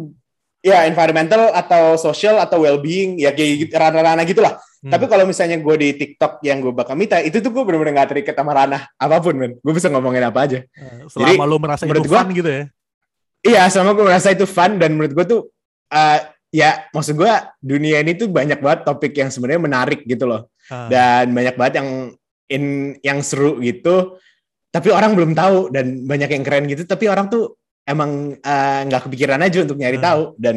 ya 0.58 0.90
environmental 0.90 1.54
atau 1.54 1.94
social 1.94 2.42
atau 2.42 2.66
well-being 2.66 3.14
ya 3.22 3.30
kayak 3.30 3.50
gitu, 3.66 3.72
ranah-ranah 3.78 4.24
gitulah. 4.26 4.58
Hmm. 4.82 4.90
Tapi 4.90 5.04
kalau 5.06 5.24
misalnya 5.26 5.58
gue 5.58 5.74
di 5.78 5.88
TikTok 5.94 6.42
yang 6.42 6.58
gue 6.62 6.74
bakal 6.74 6.94
minta 6.98 7.18
itu 7.22 7.38
tuh 7.38 7.50
gue 7.50 7.62
bener-bener 7.62 7.94
gak 8.02 8.10
terikat 8.14 8.34
sama 8.34 8.52
ranah 8.54 8.90
apa 8.94 9.16
pun 9.22 9.34
men. 9.38 9.52
Gue 9.62 9.72
bisa 9.74 9.86
ngomongin 9.90 10.22
apa 10.26 10.38
aja. 10.44 10.58
Eh, 10.66 11.06
selama 11.10 11.44
lu 11.46 11.56
merasa 11.62 11.86
itu 11.86 12.02
gua- 12.04 12.22
fun 12.22 12.30
gitu 12.34 12.50
ya 12.50 12.64
Iya, 13.38 13.70
sama 13.70 13.94
gue 13.94 14.02
merasa 14.02 14.34
itu 14.34 14.50
fun 14.50 14.82
dan 14.82 14.98
menurut 14.98 15.14
gue 15.14 15.24
tuh 15.30 15.40
eh, 15.94 16.20
ya 16.48 16.88
maksud 16.90 17.14
gue 17.14 17.32
dunia 17.60 18.00
ini 18.00 18.16
tuh 18.16 18.28
banyak 18.28 18.58
banget 18.58 18.80
topik 18.84 19.12
yang 19.12 19.28
sebenarnya 19.28 19.60
menarik 19.60 20.00
gitu 20.04 20.24
loh. 20.24 20.48
Ah, 20.68 20.88
dan 20.88 21.32
banyak 21.32 21.54
banget 21.56 21.74
yang 21.80 21.88
in 22.48 22.64
yang 23.00 23.20
seru 23.20 23.60
gitu. 23.60 24.16
Tapi 24.68 24.88
orang 24.92 25.16
belum 25.16 25.32
tahu 25.32 25.72
dan 25.72 26.04
banyak 26.04 26.28
yang 26.28 26.44
keren 26.44 26.64
gitu. 26.68 26.84
Tapi 26.84 27.08
orang 27.08 27.28
tuh 27.28 27.56
emang 27.84 28.36
eh, 28.36 28.80
nggak 28.84 29.08
kepikiran 29.08 29.40
aja 29.40 29.64
untuk 29.64 29.76
nyari 29.76 29.96
Hmm. 30.00 30.06
tahu. 30.08 30.22
Dan 30.36 30.56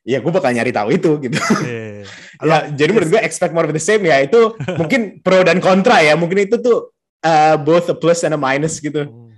ya 0.00 0.20
gue 0.20 0.32
bakal 0.32 0.52
nyari 0.52 0.72
tahu 0.72 0.88
itu 0.96 1.10
gitu. 1.20 1.36
Iya. 1.64 2.04
ya 2.48 2.56
jadi 2.72 2.90
menurut 2.92 3.10
gue 3.12 3.20
expect 3.20 3.52
more 3.52 3.68
of 3.68 3.72
the 3.72 3.80
same 3.80 4.04
ya. 4.04 4.20
Itu 4.24 4.56
mungkin 4.80 5.20
pro 5.20 5.44
dan 5.44 5.60
kontra 5.60 6.00
ya. 6.00 6.16
Mungkin 6.16 6.48
itu 6.48 6.56
tuh 6.60 6.92
eh, 7.20 7.56
both 7.60 7.88
a 7.88 7.96
plus 7.96 8.24
and 8.24 8.32
a 8.32 8.40
minus 8.40 8.80
gitu. 8.80 9.04
Hmm. 9.04 9.28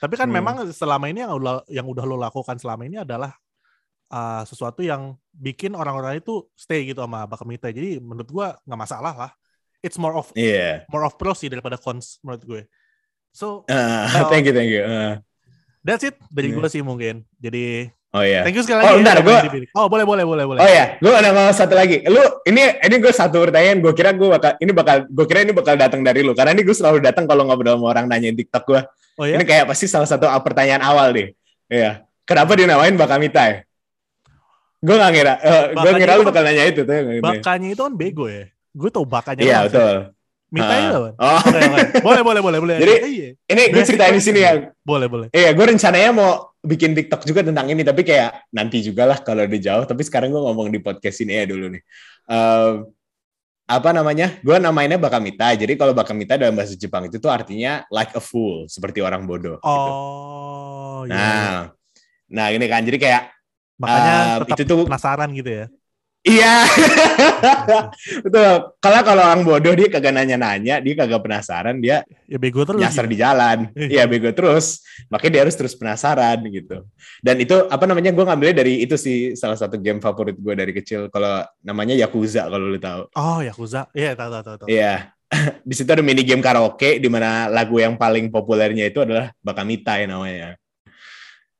Tapi 0.00 0.16
kan 0.16 0.28
Hmm. 0.28 0.36
memang 0.40 0.54
selama 0.72 1.08
ini 1.08 1.24
yang 1.24 1.36
udah 1.36 1.64
yang 1.68 1.84
udah 1.84 2.04
lo 2.04 2.16
lakukan 2.16 2.56
selama 2.56 2.84
ini 2.84 3.00
adalah 3.00 3.32
uh, 4.10 4.42
sesuatu 4.44 4.82
yang 4.82 5.14
bikin 5.30 5.72
orang-orang 5.72 6.18
itu 6.18 6.44
stay 6.52 6.84
gitu 6.84 7.00
sama 7.00 7.24
Bakamita. 7.24 7.70
Jadi 7.70 7.96
menurut 7.98 8.28
gua 8.28 8.46
nggak 8.66 8.80
masalah 8.80 9.14
lah. 9.16 9.30
It's 9.80 9.96
more 9.96 10.12
of 10.12 10.28
iya 10.36 10.84
more 10.92 11.08
of 11.08 11.16
pros 11.16 11.40
sih 11.40 11.48
daripada 11.48 11.80
cons 11.80 12.20
menurut 12.20 12.42
gue. 12.44 12.62
So 13.32 13.64
Eh, 13.64 14.04
Well, 14.12 14.28
thank 14.28 14.44
you 14.44 14.52
thank 14.52 14.68
you 14.68 14.84
Eh, 14.84 15.16
that's 15.80 16.04
it 16.04 16.20
dari 16.28 16.52
Iya. 16.52 16.60
gua 16.60 16.68
sih 16.68 16.84
mungkin. 16.84 17.24
Jadi 17.40 17.88
oh 18.10 18.20
ya 18.20 18.44
thank 18.44 18.58
you 18.58 18.64
sekali 18.66 18.84
Oh, 18.84 18.92
lagi. 18.92 19.00
bentar, 19.00 19.16
ya, 19.16 19.22
gua-. 19.24 19.42
Oh 19.72 19.86
boleh 19.88 20.04
boleh 20.04 20.24
boleh 20.28 20.44
boleh. 20.44 20.60
Oh 20.60 20.68
ya, 20.68 20.98
gue 20.98 21.08
ada 21.14 21.30
mau 21.32 21.48
satu 21.48 21.72
lagi. 21.72 22.04
Lu 22.04 22.20
ini 22.44 22.76
ini 22.76 22.94
gue 23.00 23.08
satu 23.08 23.40
pertanyaan. 23.48 23.80
Gue 23.80 23.94
kira 23.96 24.12
gue 24.12 24.28
bakal 24.28 24.52
ini 24.60 24.72
bakal 24.76 24.96
gue 25.08 25.24
kira 25.24 25.40
ini 25.48 25.52
bakal 25.56 25.74
datang 25.80 26.04
dari 26.04 26.20
lu 26.20 26.36
karena 26.36 26.52
ini 26.52 26.60
gue 26.60 26.76
selalu 26.76 27.00
datang 27.00 27.24
kalau 27.24 27.48
ngobrol 27.48 27.78
sama 27.80 27.86
orang 27.88 28.04
nanyain 28.04 28.36
TikTok 28.36 28.64
gue. 28.68 28.80
Oh 29.16 29.24
ya. 29.24 29.40
Ini 29.40 29.48
kayak 29.48 29.64
pasti 29.64 29.88
salah 29.88 30.04
satu 30.04 30.28
pertanyaan 30.44 30.84
awal 30.84 31.14
deh. 31.16 31.32
Iya. 31.72 32.04
Kenapa 32.28 32.52
dinamain 32.52 32.92
Bakamita 33.00 33.42
ya? 33.48 33.56
Gue 34.80 34.96
gak 34.96 35.10
ngira. 35.12 35.34
eh, 35.36 35.62
gue 35.70 35.76
Bakanya 35.76 35.96
ngira 36.00 36.12
lu 36.16 36.22
bakal 36.24 36.42
nanya 36.42 36.64
itu 36.64 36.80
tuh. 36.82 36.94
Gitu. 36.96 37.20
Bakanya 37.20 37.68
itu 37.68 37.82
kan 37.84 37.94
bego 37.94 38.26
ya. 38.26 38.44
Gue 38.72 38.88
tau 38.88 39.04
bakanya. 39.04 39.42
Iya 39.44 39.58
betul. 39.68 39.96
Mitai 40.50 40.82
Ah. 40.82 40.90
apa? 40.90 41.10
Oh. 41.14 41.40
Boleh, 42.02 42.22
boleh, 42.26 42.40
boleh, 42.42 42.58
boleh. 42.58 42.76
Jadi- 42.82 42.98
Iya, 43.06 43.28
ini 43.46 43.62
gue 43.70 43.82
ceritain 43.86 44.10
di 44.10 44.18
sini 44.18 44.40
ya. 44.42 44.52
boleh, 44.82 45.06
boleh. 45.06 45.28
Iya, 45.30 45.54
gue 45.54 45.62
rencananya 45.62 46.10
mau 46.10 46.30
bikin 46.58 46.90
TikTok 46.90 47.22
juga 47.22 47.46
tentang 47.46 47.70
ini, 47.70 47.86
tapi 47.86 48.02
kayak 48.02 48.50
nanti 48.50 48.82
juga 48.82 49.06
lah 49.06 49.22
kalau 49.22 49.46
udah 49.46 49.60
jauh. 49.62 49.84
Tapi 49.86 50.02
sekarang 50.02 50.34
gue 50.34 50.42
ngomong 50.42 50.68
di 50.68 50.82
podcast 50.82 51.22
ini 51.22 51.38
ya 51.38 51.44
dulu 51.46 51.70
nih. 51.70 51.82
Eh, 52.26 52.72
apa 53.70 53.90
namanya? 53.94 54.42
Gue 54.42 54.58
namainnya 54.58 54.98
Bakamita. 54.98 55.54
Jadi 55.54 55.78
kalau 55.78 55.94
Bakamita 55.94 56.34
dalam 56.34 56.58
bahasa 56.58 56.74
Jepang 56.74 57.06
itu 57.06 57.22
tuh 57.22 57.30
artinya 57.30 57.86
like 57.86 58.10
a 58.12 58.22
fool, 58.22 58.66
seperti 58.66 58.98
orang 58.98 59.30
bodoh. 59.30 59.62
gitu. 59.62 59.70
Oh, 59.70 61.06
iya. 61.06 61.14
Nah, 61.14 61.54
nah 62.26 62.46
ini 62.50 62.66
kan 62.66 62.82
jadi 62.82 62.98
kayak 62.98 63.22
Makanya 63.80 64.14
eh, 64.14 64.36
tetap 64.44 64.56
itu 64.60 64.64
tuh 64.68 64.80
penasaran 64.84 65.30
gitu 65.32 65.50
ya. 65.50 65.66
Iya, 66.20 66.68
betul. 68.28 68.76
Kalau 68.76 69.00
kalau 69.00 69.22
orang 69.24 69.40
bodoh 69.40 69.72
dia 69.72 69.88
kagak 69.88 70.12
nanya-nanya, 70.12 70.76
dia 70.84 70.92
kagak 70.92 71.24
penasaran, 71.24 71.80
dia 71.80 72.04
Ya 72.28 72.36
bego 72.36 72.68
terus. 72.68 72.76
nyasar 72.76 73.08
gitu. 73.08 73.16
di 73.16 73.24
jalan. 73.24 73.58
Iya. 73.72 73.88
Iya, 73.88 74.02
bego 74.04 74.28
terus. 74.36 74.84
Makanya 75.08 75.32
dia 75.32 75.42
harus 75.48 75.56
terus 75.56 75.72
penasaran 75.72 76.36
gitu. 76.44 76.84
Dan 77.24 77.40
itu 77.40 77.64
apa 77.72 77.88
namanya? 77.88 78.12
Gue 78.12 78.28
ngambilnya 78.28 78.52
dari 78.60 78.84
itu 78.84 79.00
sih 79.00 79.32
salah 79.32 79.56
satu 79.56 79.80
game 79.80 80.04
favorit 80.04 80.36
gue 80.36 80.52
dari 80.52 80.76
kecil. 80.76 81.08
Kalau 81.08 81.40
namanya 81.64 81.96
Yakuza 81.96 82.52
kalau 82.52 82.68
lu 82.68 82.76
tahu. 82.76 83.08
Oh, 83.16 83.40
Yakuza. 83.40 83.88
Iya, 83.96 84.12
tahu 84.12 84.28
tahu 84.28 84.42
tahu. 84.44 84.56
tahu. 84.60 84.68
Iya. 84.68 85.16
di 85.68 85.72
situ 85.72 85.88
ada 85.88 86.04
mini 86.04 86.20
game 86.20 86.44
karaoke 86.44 87.00
di 87.00 87.08
mana 87.08 87.48
lagu 87.48 87.80
yang 87.80 87.96
paling 87.96 88.28
populernya 88.28 88.92
itu 88.92 89.00
adalah 89.00 89.32
Bakamita 89.40 89.96
ya 89.96 90.04
namanya. 90.04 90.59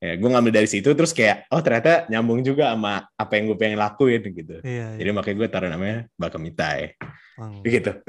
Ya, 0.01 0.17
gue 0.17 0.29
ngambil 0.33 0.53
dari 0.57 0.65
situ 0.65 0.89
terus 0.97 1.13
kayak 1.13 1.45
oh 1.53 1.61
ternyata 1.61 2.09
nyambung 2.09 2.41
juga 2.41 2.73
sama 2.73 3.05
apa 3.13 3.33
yang 3.37 3.53
gue 3.53 3.59
pengen 3.61 3.77
lakuin 3.77 4.25
gitu. 4.33 4.57
Iya, 4.65 4.97
iya. 4.97 4.99
Jadi 4.99 5.11
makanya 5.13 5.37
gue 5.37 5.49
taruh 5.53 5.69
namanya 5.69 6.09
Bakamitai. 6.17 6.97
Hmm. 7.37 7.61
Gitu. 7.61 7.93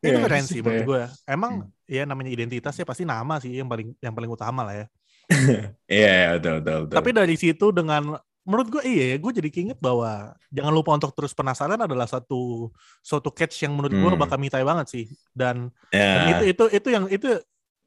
Itu 0.00 0.16
Iya, 0.16 0.20
keren 0.24 0.44
sih 0.44 0.60
menurut 0.64 0.80
iya. 0.80 0.88
gue. 0.88 1.02
Emang 1.28 1.52
Hmm. 1.60 1.68
ya 1.84 2.02
namanya 2.04 2.30
identitas 2.32 2.72
ya 2.72 2.84
pasti 2.84 3.04
nama 3.04 3.36
sih 3.36 3.52
yang 3.52 3.68
paling 3.68 3.92
yang 4.00 4.16
paling 4.16 4.30
utama 4.32 4.64
lah 4.64 4.74
ya. 4.80 4.86
Iya, 5.92 6.08
iya, 6.12 6.28
betul, 6.40 6.54
betul, 6.64 6.78
betul. 6.88 6.96
Tapi 6.96 7.10
dari 7.12 7.36
situ 7.36 7.66
dengan 7.72 8.02
menurut 8.46 8.68
gue 8.70 8.82
iya 8.86 9.04
ya, 9.12 9.16
gue 9.18 9.32
jadi 9.36 9.48
keinget 9.50 9.76
bahwa 9.76 10.32
jangan 10.48 10.72
lupa 10.72 10.96
untuk 10.96 11.12
terus 11.12 11.34
penasaran 11.34 11.76
adalah 11.76 12.06
satu 12.06 12.72
suatu 13.02 13.28
catch 13.28 13.60
yang 13.60 13.76
menurut 13.76 13.92
gue 13.92 14.08
Hmm. 14.08 14.20
bakal 14.20 14.40
mitai 14.40 14.64
banget 14.64 14.86
sih. 14.88 15.04
Dan, 15.32 15.68
Ya. 15.92 16.00
dan 16.16 16.24
itu 16.32 16.44
itu 16.48 16.64
itu 16.72 16.88
yang 16.88 17.04
itu 17.12 17.28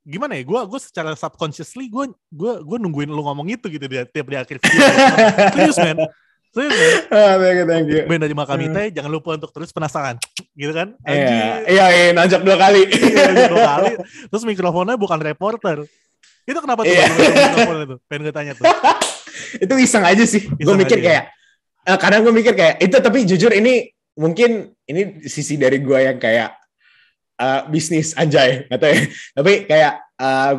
gimana 0.09 0.33
ya? 0.33 0.43
Gue 0.43 0.59
gue 0.65 0.79
secara 0.81 1.13
subconsciously 1.13 1.85
gue 1.87 2.09
gue 2.33 2.53
gue 2.65 2.77
nungguin 2.81 3.09
lu 3.13 3.21
ngomong 3.21 3.45
itu 3.53 3.69
gitu 3.69 3.85
di 3.85 4.01
tiap 4.09 4.27
di 4.27 4.37
akhir 4.37 4.57
video. 4.57 4.81
Serius 5.53 5.77
men. 5.77 5.97
Serius 6.49 6.73
men. 6.73 6.93
Ah, 7.13 7.37
thank 7.37 7.57
you, 7.61 7.65
thank 7.69 7.85
you. 7.87 8.01
Band 8.09 8.21
dari 8.25 8.33
Makamitai 8.33 8.87
jangan 8.89 9.11
lupa 9.13 9.37
untuk 9.37 9.53
terus 9.53 9.69
penasaran. 9.69 10.17
Gitu 10.59 10.73
kan? 10.73 10.97
Iya, 11.07 11.63
iya, 11.69 11.85
iya, 11.93 12.05
nanjak 12.11 12.41
dua 12.43 12.57
kali. 12.57 12.83
Iya, 12.89 13.47
dua 13.47 13.63
kali. 13.77 13.91
Terus 14.27 14.43
mikrofonnya 14.43 14.97
bukan 14.99 15.21
reporter. 15.21 15.85
Itu 16.43 16.59
kenapa 16.59 16.81
tuh 16.83 16.91
Iya. 16.91 17.05
baru 17.05 17.13
masuk 17.13 17.33
mikrofon 17.37 17.77
itu? 17.85 17.95
Pengen 18.09 18.21
gue 18.25 18.33
tanya 18.33 18.51
tuh. 18.57 18.65
itu 19.63 19.73
iseng 19.77 20.03
aja 20.03 20.23
sih. 20.25 20.49
Gue 20.49 20.75
mikir 20.75 20.97
aja. 20.99 21.05
kayak, 21.05 21.23
eh, 21.85 21.97
kadang 22.01 22.25
gue 22.25 22.33
mikir 22.33 22.53
kayak 22.57 22.75
itu 22.81 22.97
tapi 22.97 23.23
jujur 23.29 23.53
ini 23.53 23.93
mungkin 24.17 24.73
ini 24.89 25.23
sisi 25.29 25.55
dari 25.55 25.79
gue 25.79 25.99
yang 26.01 26.17
kayak 26.17 26.57
eh, 27.39 27.61
bisnis 27.71 28.11
anjay, 28.13 28.67
nggak 28.67 28.79
tahu 28.79 28.91
ya. 28.91 29.01
Tapi 29.39 29.53
kayak 29.65 29.93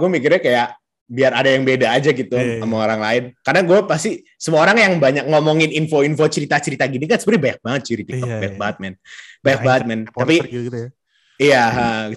gue 0.00 0.08
mikirnya 0.08 0.40
kayak 0.40 0.68
biar 1.10 1.34
ada 1.34 1.50
yang 1.50 1.66
beda 1.66 1.90
aja 1.90 2.14
gitu 2.14 2.38
Iya, 2.38 2.56
iya. 2.56 2.60
sama 2.62 2.86
orang 2.86 3.00
lain. 3.02 3.22
Karena 3.42 3.60
gue 3.66 3.78
pasti 3.82 4.22
semua 4.38 4.62
orang 4.62 4.78
yang 4.78 4.94
banyak 5.02 5.26
ngomongin 5.26 5.74
info-info 5.74 6.22
cerita-cerita 6.30 6.86
gini 6.86 7.10
kan 7.10 7.18
sebenarnya 7.18 7.42
banyak 7.50 7.60
banget 7.66 7.80
cuy 7.82 7.96
di 7.98 8.04
TikTok, 8.06 8.28
Iya, 8.30 8.36
banyak 8.38 8.54
iya. 8.54 8.60
banget 8.62 8.76
men, 8.78 8.94
banyak 9.42 9.58
Nah, 9.60 9.66
banget 9.66 9.82
men. 9.90 10.00
Tapi 10.06 10.34
gitu, 10.46 10.70
ya. 10.70 10.88
Iya, 11.40 11.64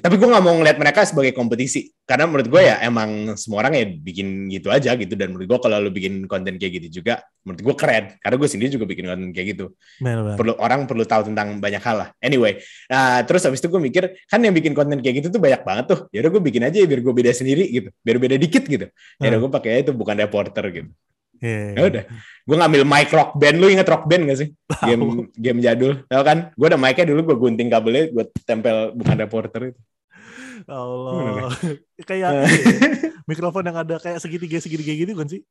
tapi 0.04 0.20
gue 0.20 0.28
nggak 0.28 0.44
mau 0.44 0.52
ngeliat 0.60 0.76
mereka 0.76 1.08
sebagai 1.08 1.32
kompetisi. 1.32 1.96
Karena 2.04 2.28
menurut 2.28 2.52
gue 2.52 2.60
ya 2.60 2.84
emang 2.84 3.40
semua 3.40 3.64
orang 3.64 3.80
ya 3.80 3.88
bikin 3.88 4.52
gitu 4.52 4.68
aja 4.68 4.92
gitu. 5.00 5.16
Dan 5.16 5.32
menurut 5.32 5.48
gue 5.48 5.60
kalau 5.64 5.80
lu 5.80 5.96
bikin 5.96 6.28
konten 6.28 6.60
kayak 6.60 6.84
gitu 6.84 7.00
juga 7.00 7.24
menurut 7.48 7.64
gue 7.64 7.76
keren. 7.80 8.06
Karena 8.20 8.36
gue 8.36 8.50
sendiri 8.52 8.70
juga 8.76 8.84
bikin 8.84 9.08
konten 9.08 9.32
kayak 9.32 9.48
gitu. 9.56 9.66
Bener. 10.04 10.36
perlu 10.36 10.60
orang 10.60 10.84
perlu 10.84 11.08
tahu 11.08 11.32
tentang 11.32 11.56
banyak 11.64 11.80
hal 11.80 11.96
lah. 12.04 12.10
Anyway 12.20 12.60
nah 12.92 13.24
terus 13.24 13.48
habis 13.48 13.64
itu 13.64 13.72
gue 13.72 13.80
mikir 13.80 14.04
kan 14.28 14.44
yang 14.44 14.52
bikin 14.52 14.76
konten 14.76 15.00
kayak 15.00 15.24
gitu 15.24 15.40
tuh 15.40 15.40
banyak 15.40 15.64
banget 15.64 15.86
tuh. 15.88 16.00
Ya 16.12 16.20
udah 16.28 16.32
gue 16.36 16.44
bikin 16.44 16.62
aja 16.68 16.78
biar 16.84 17.00
gue 17.00 17.14
beda 17.16 17.32
sendiri 17.32 17.64
gitu. 17.72 17.90
Biar 18.04 18.18
beda 18.20 18.36
dikit 18.36 18.68
gitu. 18.68 18.92
Ya 18.92 19.28
udah 19.32 19.40
Hmm. 19.40 19.44
gue 19.48 19.52
pakai 19.56 19.88
itu 19.88 19.96
bukan 19.96 20.20
reporter 20.20 20.68
gitu 20.68 20.92
Iya, 21.44 21.76
ya 21.76 21.84
udah 21.92 22.04
gue 22.44 22.56
ngambil 22.56 22.82
mic 22.88 23.12
rock 23.12 23.36
band 23.36 23.58
lu 23.60 23.68
inget 23.68 23.88
rock 23.88 24.08
band 24.08 24.32
gak 24.32 24.40
sih 24.40 24.50
game 24.88 25.28
game 25.36 25.60
jadul 25.60 26.00
tau 26.08 26.24
kan 26.24 26.56
gue 26.56 26.68
ada 26.72 26.80
mic-nya 26.80 27.12
dulu 27.12 27.20
gue 27.28 27.38
gunting 27.40 27.68
kabelnya 27.68 28.08
gue 28.16 28.24
tempel 28.48 28.96
bukan 28.96 29.16
reporter 29.20 29.62
itu 29.76 29.80
Allah. 30.64 31.52
kayak 32.08 32.30
Eh. 32.32 32.48
iya, 32.48 32.48
mikrofon 33.28 33.68
yang 33.68 33.84
ada 33.84 34.00
kayak 34.00 34.24
segitiga 34.24 34.64
segitiga 34.64 34.96
gitu 34.96 35.12
kan 35.12 35.28
sih? 35.28 35.44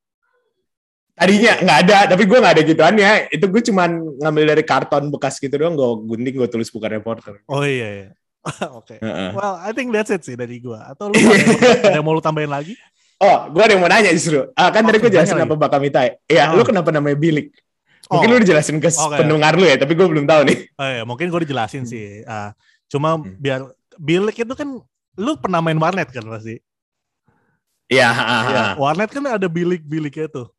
Tadinya 1.13 1.53
nggak 1.61 1.79
ada, 1.85 1.99
tapi 2.17 2.25
gue 2.25 2.39
nggak 2.41 2.55
ada 2.57 2.65
gituannya. 2.65 3.11
Itu 3.29 3.45
gue 3.53 3.61
cuman 3.61 3.91
ngambil 4.25 4.45
dari 4.57 4.65
karton 4.65 5.13
bekas 5.13 5.37
gitu 5.37 5.53
doang, 5.53 5.77
gue 5.77 6.17
gunting, 6.17 6.35
gue 6.41 6.49
tulis 6.49 6.73
bukan 6.73 6.97
reporter. 6.97 7.45
Oh 7.45 7.61
iya 7.61 7.89
iya. 7.93 8.09
Oke. 8.79 8.99
Heeh. 8.99 9.31
Well, 9.35 9.55
I 9.59 9.71
think 9.71 9.95
that's 9.95 10.11
it 10.11 10.27
sih 10.27 10.35
dari 10.35 10.59
gua. 10.59 10.91
Atau 10.91 11.11
lu 11.11 11.15
ada, 11.15 11.47
ada 11.95 11.99
yang 11.99 12.07
mau 12.07 12.15
lu 12.15 12.23
tambahin 12.23 12.51
lagi? 12.51 12.75
Oh, 13.23 13.37
gue 13.55 13.63
ada 13.63 13.73
yang 13.79 13.83
mau 13.83 13.87
nanya 13.87 14.11
justru. 14.11 14.51
Ah, 14.59 14.75
kan 14.75 14.83
Oh, 14.83 14.91
tadi 14.91 14.99
gue 14.99 15.11
jelasin 15.15 15.39
apa 15.39 15.55
Bakamitai. 15.55 16.19
Iya, 16.27 16.51
Oh. 16.51 16.59
lu 16.59 16.67
kenapa 16.67 16.91
namanya 16.91 17.15
Bilik? 17.15 17.55
Mungkin 18.11 18.29
Oh. 18.29 18.33
lu 18.35 18.43
dijelasin 18.43 18.83
ke 18.83 18.91
Oke. 18.91 19.15
pendengar 19.15 19.55
lu 19.55 19.63
ya, 19.63 19.79
tapi 19.79 19.95
gue 19.95 20.03
belum 20.11 20.27
tahu 20.27 20.43
nih. 20.51 20.59
Oh 20.75 20.89
iya, 20.91 21.03
mungkin 21.07 21.31
gue 21.31 21.41
dijelasin 21.47 21.87
sih. 21.87 22.27
Ah, 22.27 22.51
cuma 22.91 23.15
Hmm. 23.15 23.39
biar 23.39 23.63
bilik 23.95 24.35
itu 24.35 24.55
kan 24.59 24.69
lu 25.15 25.33
pernah 25.39 25.63
main 25.63 25.79
warnet 25.79 26.11
kan 26.11 26.27
pasti. 26.27 26.59
Iya, 27.87 28.11
ah, 28.11 28.19
ah, 28.27 28.43
ah. 28.43 28.73
warnet 28.75 29.07
kan 29.13 29.23
ada 29.23 29.47
bilik-biliknya 29.47 30.27
tuh. 30.27 30.51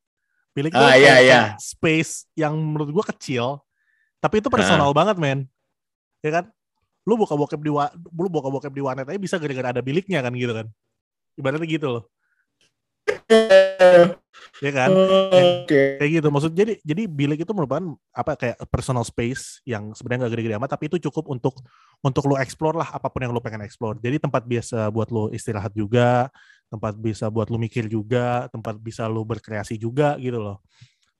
Bilik 0.56 0.71
Ah, 0.71 0.93
kayak, 0.93 0.97
iya, 1.02 1.15
iya. 1.19 1.41
kayak 1.52 1.60
space 1.60 2.30
yang 2.38 2.54
menurut 2.56 2.93
gua 2.93 3.06
kecil, 3.10 3.60
tapi 4.21 4.38
itu 4.39 4.47
personal 4.54 4.93
banget, 4.93 5.17
men. 5.19 5.49
Ya 6.23 6.30
kan? 6.30 6.45
Lu 7.04 7.19
buka 7.19 7.36
bokep 7.36 7.60
di 7.60 7.73
lu 8.15 8.28
buka 8.32 8.47
bokep 8.47 8.71
di 8.71 8.80
warnet 8.80 9.10
aja 9.10 9.19
bisa 9.19 9.36
gara-gara 9.36 9.76
ada 9.76 9.82
biliknya 9.84 10.23
kan 10.23 10.32
gitu 10.32 10.54
kan. 10.56 10.69
Ibaratnya 11.36 11.67
gitu 11.67 11.88
loh. 11.89 12.04
Ya 14.64 14.72
kan? 14.72 14.90
Oke. 14.96 16.00
Kayak 16.00 16.12
gitu. 16.20 16.28
Maksud 16.32 16.52
jadi 16.56 16.74
jadi 16.84 17.04
bilik 17.10 17.44
itu 17.44 17.52
merupakan 17.52 17.96
apa 18.16 18.40
kayak 18.40 18.58
personal 18.72 19.04
space 19.04 19.60
yang 19.68 19.92
sebenarnya 19.92 20.28
gak 20.28 20.34
gede-gede 20.38 20.56
amat 20.56 20.72
tapi 20.78 20.88
itu 20.88 20.98
cukup 21.10 21.28
untuk 21.32 21.60
untuk 22.04 22.24
lu 22.28 22.36
explore 22.40 22.76
lah 22.80 22.96
apa 22.96 23.08
pun 23.12 23.24
yang 23.24 23.32
lu 23.36 23.44
pengen 23.44 23.64
explore. 23.64 24.00
Jadi 24.00 24.24
tempat 24.24 24.44
biasa 24.48 24.88
buat 24.92 25.10
lu 25.12 25.32
istirahat 25.32 25.72
juga, 25.76 26.32
tempat 26.72 26.96
bisa 27.00 27.28
buat 27.28 27.48
lu 27.52 27.60
mikir 27.60 27.88
juga, 27.92 28.48
tempat 28.52 28.80
bisa 28.80 29.08
lu 29.08 29.24
berkreasi 29.28 29.76
juga 29.80 30.16
gitu 30.20 30.40
loh. 30.40 30.64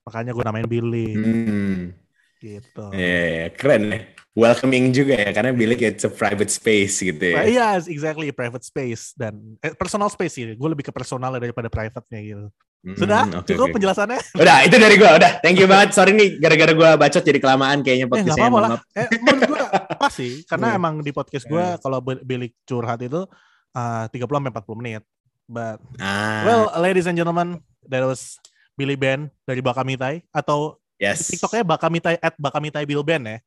Makanya 0.04 0.36
gue 0.36 0.44
namain 0.44 0.68
bilik 0.68 1.16
Hmm. 1.16 2.03
Gitu. 2.44 2.84
Iya, 2.92 3.22
iya, 3.26 3.46
keren 3.50 3.82
ya. 3.88 4.00
Welcoming 4.34 4.90
juga 4.90 5.14
ya, 5.14 5.30
karena 5.30 5.50
bilik 5.50 5.78
it's 5.80 6.02
a 6.02 6.10
private 6.10 6.50
space 6.50 6.98
gitu 6.98 7.22
Nah, 7.30 7.46
ya. 7.46 7.78
Iya, 7.78 7.86
exactly 7.86 8.28
private 8.30 8.62
space 8.62 9.14
dan 9.14 9.38
eh, 9.58 9.70
personal 9.72 10.10
space 10.10 10.34
sih. 10.34 10.44
Gue 10.52 10.68
lebih 10.68 10.82
ke 10.82 10.92
personal 10.92 11.30
daripada 11.32 11.70
private-nya 11.70 12.20
gitu. 12.20 12.46
Hmm, 12.84 12.98
Sudah? 12.98 13.22
oke, 13.30 13.46
Cukup 13.46 13.70
oke. 13.70 13.74
penjelasannya? 13.78 14.20
Udah, 14.34 14.56
itu 14.60 14.76
dari 14.76 14.94
gue. 14.94 15.06
Udah, 15.08 15.38
thank 15.38 15.56
you 15.56 15.64
banget. 15.64 15.94
Sorry 15.94 16.12
nih, 16.12 16.36
gara-gara 16.36 16.68
gue 16.70 16.90
bacot 16.98 17.22
jadi 17.22 17.38
kelamaan 17.38 17.80
kayaknya 17.80 18.04
Eh 18.04 18.10
podcastnya. 18.10 18.44
apa-apa 18.44 18.58
lah. 18.58 18.70
maaf. 18.74 18.82
Eh, 18.92 19.08
menurut 19.16 19.42
gue 19.46 19.60
pas 19.94 20.12
sih, 20.12 20.32
karena 20.44 20.66
Iya. 20.68 20.76
emang 20.76 20.94
di 21.00 21.10
podcast 21.10 21.46
gue 21.46 21.64
Iya. 21.64 21.78
kalau 21.78 21.98
bilik 22.02 22.52
curhat 22.64 23.00
itu 23.00 23.24
uh, 23.72 24.04
30 24.10 24.18
sampai 24.34 24.52
40 24.52 24.76
menit. 24.76 25.02
But 25.44 25.78
Ah, 25.96 26.42
well, 26.42 26.62
ladies 26.76 27.06
and 27.06 27.14
gentlemen, 27.14 27.62
that 27.86 28.02
was 28.02 28.36
Billy 28.74 28.96
Ben 28.96 29.30
dari 29.42 29.62
Bakamitai 29.62 30.26
atau 30.28 30.82
yes. 30.96 31.30
TikToknya 31.30 31.62
Bakamitai 31.62 32.16
at 32.18 32.34
Bakamitai 32.34 32.84
Bill 32.84 33.02
Ben 33.02 33.22
ya. 33.22 33.38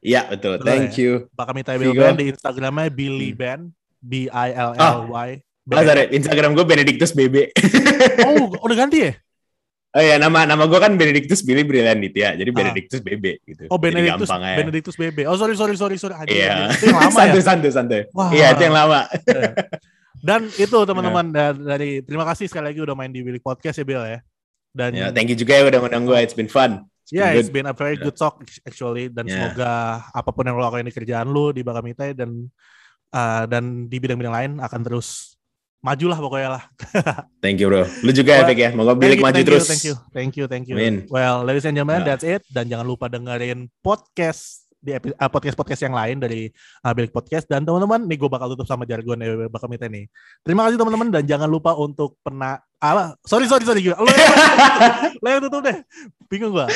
Iya, 0.00 0.20
betul. 0.28 0.56
Betul 0.56 0.66
Thank 0.66 0.96
ya? 0.96 1.00
you. 1.00 1.12
Bakamitai 1.32 1.76
Bill. 1.76 1.92
Ben 1.92 2.16
di 2.16 2.24
Instagramnya 2.28 2.88
Billy 2.88 3.30
Hmm. 3.30 3.40
Ben 3.40 3.60
B 4.00 4.12
I 4.26 4.48
L 4.52 4.72
L 4.72 4.98
Y. 5.08 5.30
Ah, 5.70 5.84
sorry, 5.84 6.08
Instagram 6.10 6.56
gue 6.56 6.64
Benedictus 6.64 7.12
BB. 7.12 7.52
Oh, 8.26 8.48
udah 8.64 8.76
ganti 8.76 9.06
ya? 9.06 9.12
oh 9.90 9.98
iya, 9.98 10.16
nama 10.16 10.46
nama 10.46 10.64
gue 10.64 10.78
kan 10.78 10.94
Benedictus 10.94 11.42
Billy 11.42 11.62
Brilliant 11.62 12.00
ya. 12.10 12.32
Jadi 12.32 12.50
Benedictus 12.50 12.98
BB 12.98 13.42
gitu. 13.44 13.62
Ah. 13.66 13.74
Oh, 13.74 13.78
Jadi 13.78 13.84
Benedictus 13.90 14.28
gampang 14.30 14.42
aja. 14.46 14.56
Benedictus 14.56 14.96
BB. 14.96 15.18
Oh, 15.28 15.36
sorry 15.36 15.54
sorry 15.54 15.74
sorry 15.76 15.94
sorry. 15.98 16.14
Iya. 16.26 16.70
Itu 16.74 16.88
yang 16.88 16.96
lama 16.96 17.10
ya. 17.10 17.14
santai, 17.20 17.42
santai, 17.42 17.70
santai. 17.70 18.00
Wah. 18.10 18.30
Iya, 18.32 18.54
itu 18.54 18.62
yang 18.66 18.74
lama. 18.74 19.00
Dan 20.20 20.40
itu 20.52 20.78
teman-teman 20.84 21.26
Iya. 21.28 21.34
da- 21.52 21.60
dari 21.76 21.90
terima 22.02 22.24
kasih 22.24 22.46
sekali 22.46 22.72
lagi 22.72 22.80
udah 22.80 22.94
main 22.94 23.12
di 23.12 23.20
Bilik 23.20 23.40
Podcast 23.40 23.78
ya 23.78 23.84
Bill 23.84 24.04
ya. 24.04 24.18
Dan 24.70 24.94
Ya, 24.94 25.10
thank 25.10 25.26
you 25.26 25.34
juga 25.34 25.58
ya 25.58 25.66
udah 25.66 25.78
ngundang 25.82 26.04
gue. 26.06 26.18
It's 26.22 26.34
been 26.34 26.46
fun. 26.46 26.86
It's 27.02 27.10
Ya, 27.10 27.34
been 27.34 27.38
it's 27.42 27.50
been 27.50 27.66
a 27.66 27.74
very 27.74 27.98
good 27.98 28.14
talk 28.14 28.38
actually 28.62 29.10
dan 29.10 29.26
Yeah. 29.26 29.50
semoga 29.50 29.72
apa 30.14 30.30
pun 30.30 30.46
yang 30.46 30.54
lo 30.54 30.62
lakukan 30.62 30.86
di 30.86 30.94
kerjaan 30.94 31.26
lo 31.26 31.50
di 31.50 31.66
Bakamitai 31.66 32.14
dan 32.14 32.46
uh, 33.10 33.44
dan 33.50 33.90
di 33.90 33.96
bidang-bidang 33.98 34.30
lain 34.34 34.52
akan 34.62 34.80
terus 34.86 35.34
maju 35.80 36.06
lah 36.12 36.18
pokoknya 36.20 36.48
lah. 36.54 36.62
Thank 37.42 37.58
you, 37.58 37.66
bro. 37.66 37.88
Lu 38.04 38.12
juga 38.12 38.36
ya, 38.36 38.44
Well, 38.44 38.50
Fik 38.52 38.60
ya. 38.60 38.70
Moga 38.76 38.92
bilik 38.94 39.16
Thank 39.16 39.16
you, 39.16 39.24
maju 39.24 39.34
thank 39.34 39.48
terus. 39.48 39.64
You, 39.64 39.72
thank 39.72 39.84
you, 39.88 39.94
thank 40.12 40.32
you, 40.36 40.44
thank 40.46 40.64
you. 40.68 40.76
Amin. 40.76 40.94
Well, 41.08 41.40
ladies 41.42 41.64
and 41.64 41.72
gentlemen, 41.72 42.04
Yeah. 42.04 42.08
that's 42.14 42.26
it 42.26 42.42
dan 42.52 42.68
jangan 42.68 42.84
lupa 42.86 43.08
dengerin 43.08 43.72
podcast 43.80 44.59
di 44.80 44.96
epi- 44.96 45.12
uh, 45.12 45.30
podcast-podcast 45.30 45.84
yang 45.84 45.94
lain 45.94 46.16
dari 46.16 46.48
uh, 46.82 46.92
Bilik 46.96 47.12
Podcast 47.12 47.44
dan 47.44 47.68
teman-teman 47.68 48.08
nih 48.08 48.16
gue 48.16 48.30
bakal 48.32 48.48
tutup 48.56 48.64
sama 48.64 48.88
jargon 48.88 49.20
ya 49.20 49.46
bakal 49.52 49.68
minta 49.68 49.86
nih. 49.86 50.08
Terima 50.40 50.64
kasih 50.66 50.80
teman-teman 50.80 51.12
dan 51.12 51.22
jangan 51.28 51.48
lupa 51.52 51.76
untuk 51.76 52.16
pernah 52.24 52.64
ah, 52.80 53.12
sorry 53.28 53.44
sorry 53.44 53.68
sorry 53.68 53.84
gue. 53.84 53.92
Lo 55.20 55.26
yang, 55.28 55.44
tutup 55.44 55.60
deh. 55.60 55.76
Bingung 56.32 56.56
gue. 56.56 56.66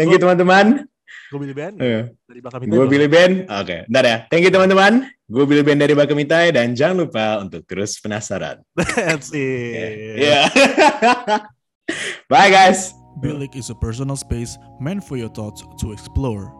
Thank 0.00 0.10
you 0.10 0.18
teman-teman. 0.20 0.88
gue 1.30 1.38
Billy 1.38 1.54
Ben 1.54 1.74
Eh, 1.78 2.10
dari 2.26 2.40
bakal 2.42 2.58
minta. 2.58 2.74
Gue 2.74 2.86
Billy 2.90 3.06
Ben. 3.06 3.46
Oke, 3.46 3.86
ntar 3.86 4.02
ya. 4.02 4.16
Thank 4.32 4.48
you 4.48 4.52
teman-teman. 4.52 5.06
Gue 5.30 5.44
Billy 5.46 5.62
Ben 5.62 5.78
dari 5.78 5.94
Bakamitai 5.94 6.50
dan 6.50 6.74
jangan 6.74 7.06
lupa 7.06 7.38
untuk 7.38 7.62
terus 7.70 8.02
penasaran. 8.02 8.64
That's 8.98 9.30
it. 9.30 10.18
Yeah. 10.18 10.50
Bye 12.30 12.50
guys. 12.50 12.94
Bilik 13.22 13.54
is 13.54 13.70
a 13.70 13.76
personal 13.78 14.16
space 14.16 14.56
meant 14.78 15.02
for 15.04 15.18
your 15.18 15.30
thoughts 15.30 15.62
to 15.82 15.92
explore. 15.92 16.50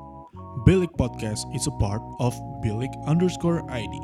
Bilik 0.58 0.90
Podcast 0.98 1.46
is 1.54 1.70
a 1.70 1.70
part 1.70 2.02
of 2.18 2.34
Bilik 2.58 2.90
underscore 3.06 3.62
ID. 3.70 3.94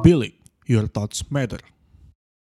Bilik, 0.00 0.32
your 0.64 0.88
thoughts 0.88 1.30
matter. 1.30 1.60